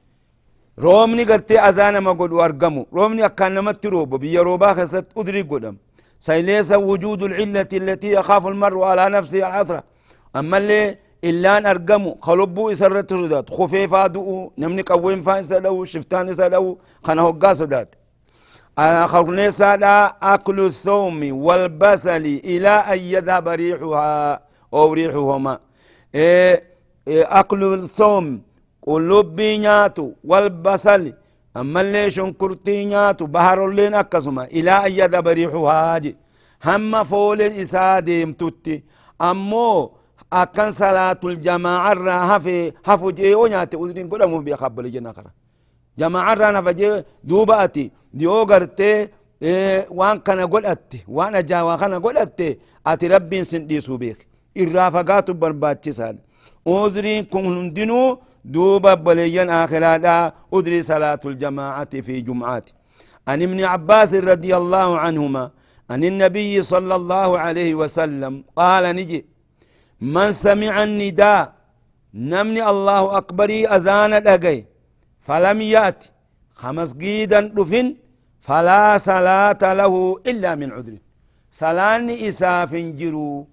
رومني 0.78 1.24
قرتي 1.24 1.68
أزانا 1.68 2.00
ما 2.00 2.12
قد 2.12 2.32
وارقمو 2.32 2.86
رومني 2.92 3.24
أكان 3.24 3.54
نمت 3.54 3.86
روبو 3.86 4.16
بيا 4.18 4.42
روبا 4.42 4.72
خسد 4.74 5.04
أدري 5.16 5.42
قدم. 5.42 5.76
سيليس 6.18 6.72
وجود 6.72 7.22
العلة 7.22 7.68
التي 7.72 8.10
يخاف 8.12 8.46
المرء 8.46 8.82
على 8.84 9.08
نفسه 9.08 9.38
العثرة 9.38 9.84
أما 10.36 10.58
اللي 10.58 10.98
إلا 11.24 11.58
أن 11.58 11.66
أرقمو. 11.66 12.18
خلبو 12.22 12.70
إسرت 12.72 13.12
ردات 13.12 13.50
خفيفا 13.50 14.06
دؤو. 14.06 14.52
نمني 14.58 14.82
قوين 14.82 15.20
فايسا 15.20 15.58
لو 15.58 15.84
شفتان 15.84 16.28
إسا 16.28 16.48
لو 16.48 16.78
خنهو 17.02 17.30
قاسدات 17.32 17.94
آخرون 18.78 19.50
سادا 19.50 20.12
أكل 20.22 20.60
الثوم 20.60 21.20
والبسل 21.32 22.24
إلى 22.52 22.68
أن 22.68 22.98
يذهب 22.98 23.48
ريحها 23.48 24.40
أو 24.74 24.92
ريحهما. 24.92 25.58
إيه، 26.14 26.62
إيه، 27.08 27.40
أكل 27.40 27.74
الثوم 27.74 28.42
قلوب 28.86 29.40
ناتو 29.40 30.12
والبسل 30.24 31.12
أما 31.56 31.80
اللي 31.80 32.10
شنكرتي 32.10 32.84
ناتو 32.84 33.26
بحر 33.26 33.68
اللي 33.68 33.88
نكسما 33.88 34.44
إلى 34.44 34.70
أن 34.70 34.92
يذهب 34.92 35.28
ريحها 35.28 35.98
جي. 35.98 36.16
هم 36.64 37.04
فول 37.04 37.40
إسادهم 37.42 38.32
تتي 38.32 38.84
أمو 39.22 39.92
أكن 40.32 40.70
صلاة 40.70 41.20
الجماعة 41.24 41.92
راها 41.92 42.38
في 42.38 42.72
حفو 42.86 43.10
جيوناتي 43.10 43.76
أذنين 43.76 44.08
قدموا 44.08 44.40
بيخبوا 44.40 44.82
لجنة 44.82 45.10
قرأ 45.10 45.30
جماعة 45.98 46.34
رانا 46.34 46.60
فجي 46.66 47.04
دوباتي 47.24 47.90
ديو 48.14 48.42
غرتي 48.42 49.08
إيه 49.42 49.86
وان 49.90 50.18
كان 50.18 50.40
قول 50.40 50.66
أتي. 50.66 51.04
وأنا 51.08 51.40
جا 51.40 51.62
وان 51.62 51.78
كان 51.78 51.94
قول 52.04 52.16
أتي. 52.18 52.58
أتي 52.86 53.06
ربي 53.06 53.44
سن 53.44 53.66
دي 53.66 53.80
سوبيك 53.80 54.26
إرافقات 54.58 55.30
برباد 55.30 55.80
جسان 55.84 56.18
أذرين 56.68 57.24
كون 57.24 57.72
دينو 57.72 58.18
دوبا 58.44 58.94
بليان 58.94 59.50
آخرا 59.50 59.96
دا. 59.96 60.32
أدري 60.54 60.82
صلاة 60.82 61.20
الجماعة 61.24 61.92
في 62.06 62.20
جمعة 62.20 62.62
عن 63.28 63.42
ابن 63.42 63.64
عباس 63.64 64.14
رضي 64.14 64.56
الله 64.56 64.98
عنهما 65.04 65.44
ان 65.90 66.04
النبي 66.04 66.62
صلى 66.62 66.94
الله 67.00 67.38
عليه 67.38 67.74
وسلم 67.74 68.44
قال 68.56 68.84
نجي 68.96 69.20
من 70.00 70.32
سمع 70.32 70.74
النداء 70.82 71.52
نمني 72.14 72.62
الله 72.70 73.02
أكبري 73.18 73.60
أزان 73.76 74.12
الأقيم 74.12 74.64
فلم 75.26 75.58
يأتي. 75.74 76.08
خمس 76.60 76.90
جيدا 77.02 77.40
رفن 77.58 77.86
فلا 78.46 78.82
صلاة 79.08 79.62
له 79.80 79.94
إلا 80.30 80.50
من 80.60 80.68
عذر. 80.76 80.94
سلاني 81.60 82.14
إساف 82.28 82.72
جرو. 83.00 83.46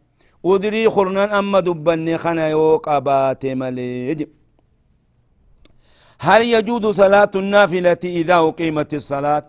أدري 0.45 0.89
خرنا 0.95 1.39
أما 1.39 1.59
دبني 1.67 2.17
خنا 2.23 2.45
يوق 2.55 2.86
أبات 2.89 3.43
مليجب 3.62 4.29
هل 6.27 6.41
يجوز 6.55 6.86
صلاة 7.01 7.33
النافلة 7.36 8.03
إذا 8.03 8.38
أقيمت 8.47 8.91
الصلاة؟ 8.93 9.45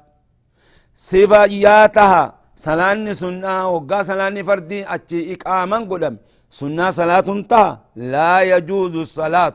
صفاياتها 0.94 2.22
صلاة 2.66 3.12
سنة 3.22 3.54
وقا 3.74 3.98
صلاة 4.08 4.42
فردي 4.48 4.80
أتي 4.94 5.18
إقاما 5.32 5.78
قدم. 5.90 6.14
سنة 6.58 6.90
صلاة 7.00 7.26
انتهى. 7.36 7.78
لا 7.96 8.32
يجوز 8.52 8.94
الصلاة. 9.06 9.54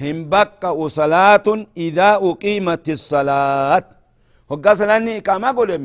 هم 0.00 0.18
بقى 0.28 0.88
صلاة 1.00 1.46
إذا 1.86 2.10
أقيمت 2.28 2.86
الصلاة 2.96 3.84
وقا 4.50 4.72
صلاة 4.80 4.98
إقاما 5.18 5.50
قدم 5.58 5.84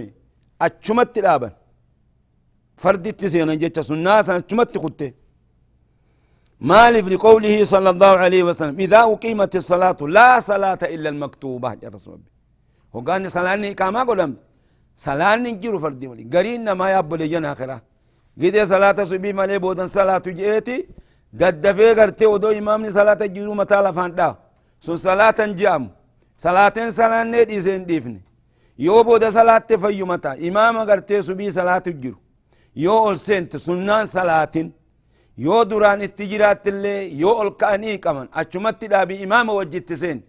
أتشمت 0.65 1.17
الآبا 1.21 1.49
فردي 2.81 3.11
تسينا 3.19 3.53
جيتش 3.61 3.79
سنة 3.89 4.21
سنة 4.27 4.37
أتشمت 4.41 4.73
قدم 4.83 5.11
مالف 6.71 7.05
لقوله 7.13 7.55
صلى 7.73 7.89
الله 7.93 8.13
عليه 8.23 8.41
وسلم 8.47 8.75
إذا 8.85 8.99
أقيمت 9.13 9.53
الصلاة 9.61 9.99
لا 10.15 10.39
صلاة 10.39 10.81
إلا 10.95 11.09
المكتوبة 11.13 11.69
يا 11.83 11.89
رسول 11.95 12.13
الله 12.17 12.31
وقال 12.93 13.31
صلاة 13.37 13.55
كما 13.79 14.01
قلت 14.09 14.37
صلاة 15.07 15.35
نجيرو 15.43 15.77
فردي 15.83 16.07
ولي 16.11 16.57
ما 16.79 16.87
يبلي 16.95 17.27
جنا 17.31 17.51
آخرة 17.53 17.77
قد 18.41 18.55
صلاة 18.73 18.97
سبي 19.11 19.29
مالي 19.37 19.57
بودن 19.63 19.87
صلاة 19.97 20.25
جئتي 20.39 20.77
ددفي 21.33 21.93
قرتي 21.99 22.25
ودو 22.25 22.49
إمامني 22.59 22.89
صلاة 22.91 23.21
جيرو 23.35 23.53
متى 23.53 23.81
لفان 23.81 24.15
دا 24.15 24.35
سن 24.85 24.95
صلاة 24.95 25.39
جام 25.61 25.83
صلاة 26.37 26.77
صلاة 26.99 27.23
ندي 27.23 27.61
سين 27.61 27.85
ديفني 27.85 28.21
يو 28.79 29.03
بودا 29.03 29.29
صلاة 29.29 29.67
فيو 29.81 30.05
متى 30.05 30.31
إمام 30.47 30.75
قرتي 30.89 31.21
سبي 31.21 31.51
صلاة 31.51 31.83
جيرو 31.87 32.17
يو 32.75 32.97
أول 32.97 33.17
سنت 33.27 33.51
سنان 33.57 34.05
صلاة 34.05 34.55
yoo 35.45 35.65
duraan 35.69 36.01
itti 36.01 36.25
jiraattillee 36.31 37.01
yoo 37.21 37.33
ol 37.41 37.49
ka'anii 37.61 37.97
qaban 38.05 38.27
achumatti 38.41 38.87
dhaabi 38.91 39.15
imaama 39.25 39.53
wajjitti 39.53 39.95
seen 40.01 40.19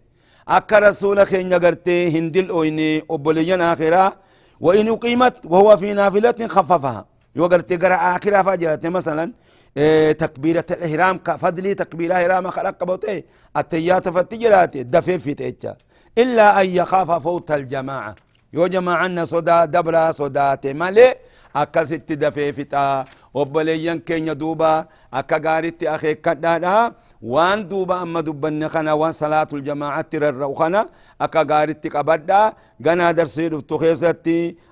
akka 0.56 0.80
rasuula 0.80 1.24
keenya 1.30 1.58
gartee 1.64 2.10
hin 2.14 2.26
dil'ooyne 2.34 2.88
obboleeyyan 3.14 3.60
akhiraa 3.72 4.12
وإن 4.60 4.88
أقيمت 4.88 5.36
وهو 5.46 5.76
في 5.76 5.92
نافلة 5.92 6.46
خففها 6.54 7.06
يوغرتي 7.36 7.76
قرا 7.76 7.94
آخرها 7.94 8.42
فاجرت 8.42 8.86
مثلا 8.86 9.32
إيه 9.76 10.12
تكبيرة 10.12 10.64
الإحرام 10.70 11.18
كفضلي 11.18 11.74
تكبيرة 11.74 12.14
إحرام 12.14 12.50
خلق 12.50 12.84
بوتي 12.84 13.24
التيات 13.56 14.08
فتجرات 14.08 14.76
دفي 14.76 15.18
في 15.18 15.34
تيتشا 15.34 15.76
إلا 16.18 16.60
أن 16.60 16.66
يخاف 16.66 17.10
فوت 17.10 17.50
الجماعة. 17.50 18.14
يو 18.52 18.66
جماعة 18.66 19.24
صدا 19.24 19.64
دبرا 19.64 20.10
صدات 20.10 20.66
مالي 20.66 21.14
akkasitti 21.54 22.16
dafee 22.16 22.52
fixaa 22.52 23.04
obboleeyyan 23.34 24.00
keenya 24.00 24.34
duuba 24.34 24.86
akka 25.12 25.38
gaaritti 25.40 25.88
akeekkadhaadha 25.88 26.92
وان 27.22 27.68
دوبا 27.68 28.02
اما 28.02 28.20
دبن 28.20 28.68
خنا 28.68 28.92
وان 28.92 29.12
صلاة 29.12 29.46
الجماعة 29.52 30.00
تر 30.10 30.28
الروخنا 30.28 30.88
اكا 31.20 31.42
غارت 31.50 31.86
تقبدا 31.86 32.52
غنا 32.86 33.10
در 33.10 33.24
سيد 33.24 33.54
افتخيصت 33.54 34.28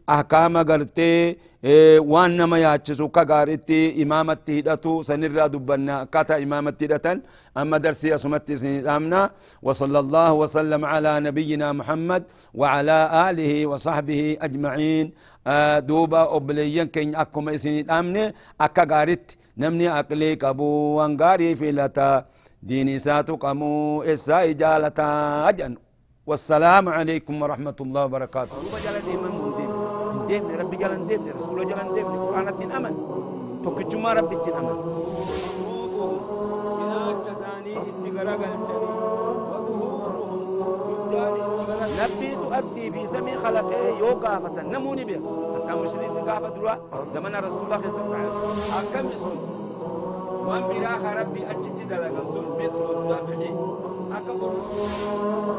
احكام 0.08 0.56
غرت 0.56 1.00
وان 2.12 2.30
نما 2.36 2.58
ياتشسو 2.58 3.08
كا 3.08 3.22
غارت 3.30 3.70
امام 4.02 4.30
التهدتو 4.30 5.02
سنر 5.02 5.46
دبن 5.46 6.04
كتا 6.04 6.38
امام 6.42 6.68
التهدتا 6.68 7.20
اما 7.56 7.78
در 7.78 7.92
سيد 7.92 8.12
اسمت 8.12 8.50
امنا 8.96 9.30
وصلى 9.62 9.98
الله 9.98 10.32
وسلم 10.32 10.84
على 10.84 11.20
نبينا 11.20 11.72
محمد 11.72 12.22
وعلى 12.54 12.98
آله 13.30 13.66
وصحبه 13.66 14.36
اجمعين 14.46 15.06
دوبا 15.90 16.36
ابليا 16.36 16.84
كين 16.84 17.14
اكما 17.16 17.54
اسنين 17.54 17.90
امنا 17.90 18.32
اكا 18.60 18.84
غارت 18.90 19.26
نمني 19.58 19.88
أقلي 19.98 20.36
كبو 20.36 20.70
وانغاري 20.98 21.56
في 21.56 21.72
لتا 21.72 22.24
ديني 22.62 22.98
ساتو 22.98 23.36
قمو 23.36 24.02
إسا 24.02 24.44
إجالتا 24.50 25.08
أجن 25.48 25.72
والسلام 26.28 26.84
عليكم 26.88 27.34
ورحمة 27.42 27.78
الله 27.84 28.02
وبركاته 28.04 28.54
ربا 28.66 28.78
جلن 28.84 29.02
ديما 29.08 29.28
مندين 29.38 29.70
ديم 30.28 30.44
ربي 30.60 30.76
جلن 30.82 31.06
ديم 31.06 31.22
رسول 31.38 31.58
جلن 31.70 31.88
ديم 31.94 32.06
قرآن 32.06 32.48
الدين 32.48 32.70
أمن 32.78 32.94
توكتشما 33.64 34.10
ربي 34.18 34.34
الدين 34.36 34.54
أمن 34.60 34.76
نبي 42.00 42.30
تؤدي 42.42 42.90
في 42.90 43.06
سمي 43.12 43.34
خلقه 43.44 43.98
يو 43.98 44.06
قافة 44.06 44.62
نموني 44.62 45.04
بها 45.04 45.20
حتى 45.54 45.72
مشرين 45.80 46.10
قافة 46.10 46.48
دروا 46.48 46.74
زمن 47.14 47.34
رسول 47.36 47.62
الله 47.64 47.80
صلى 47.80 48.04
الله 48.04 48.16
عليه 48.16 48.28
وسلم. 48.28 48.74
أكم 48.78 49.06
يسون 49.08 49.38
وان 50.46 50.62
براخ 50.68 51.02
ربي 51.20 51.50
أجد 51.50 51.88
دلقا 51.88 52.22
سن 52.32 52.46
بيت 52.58 52.74
ودابحي 52.74 53.50
أكبر 54.18 54.50
الله 54.52 55.58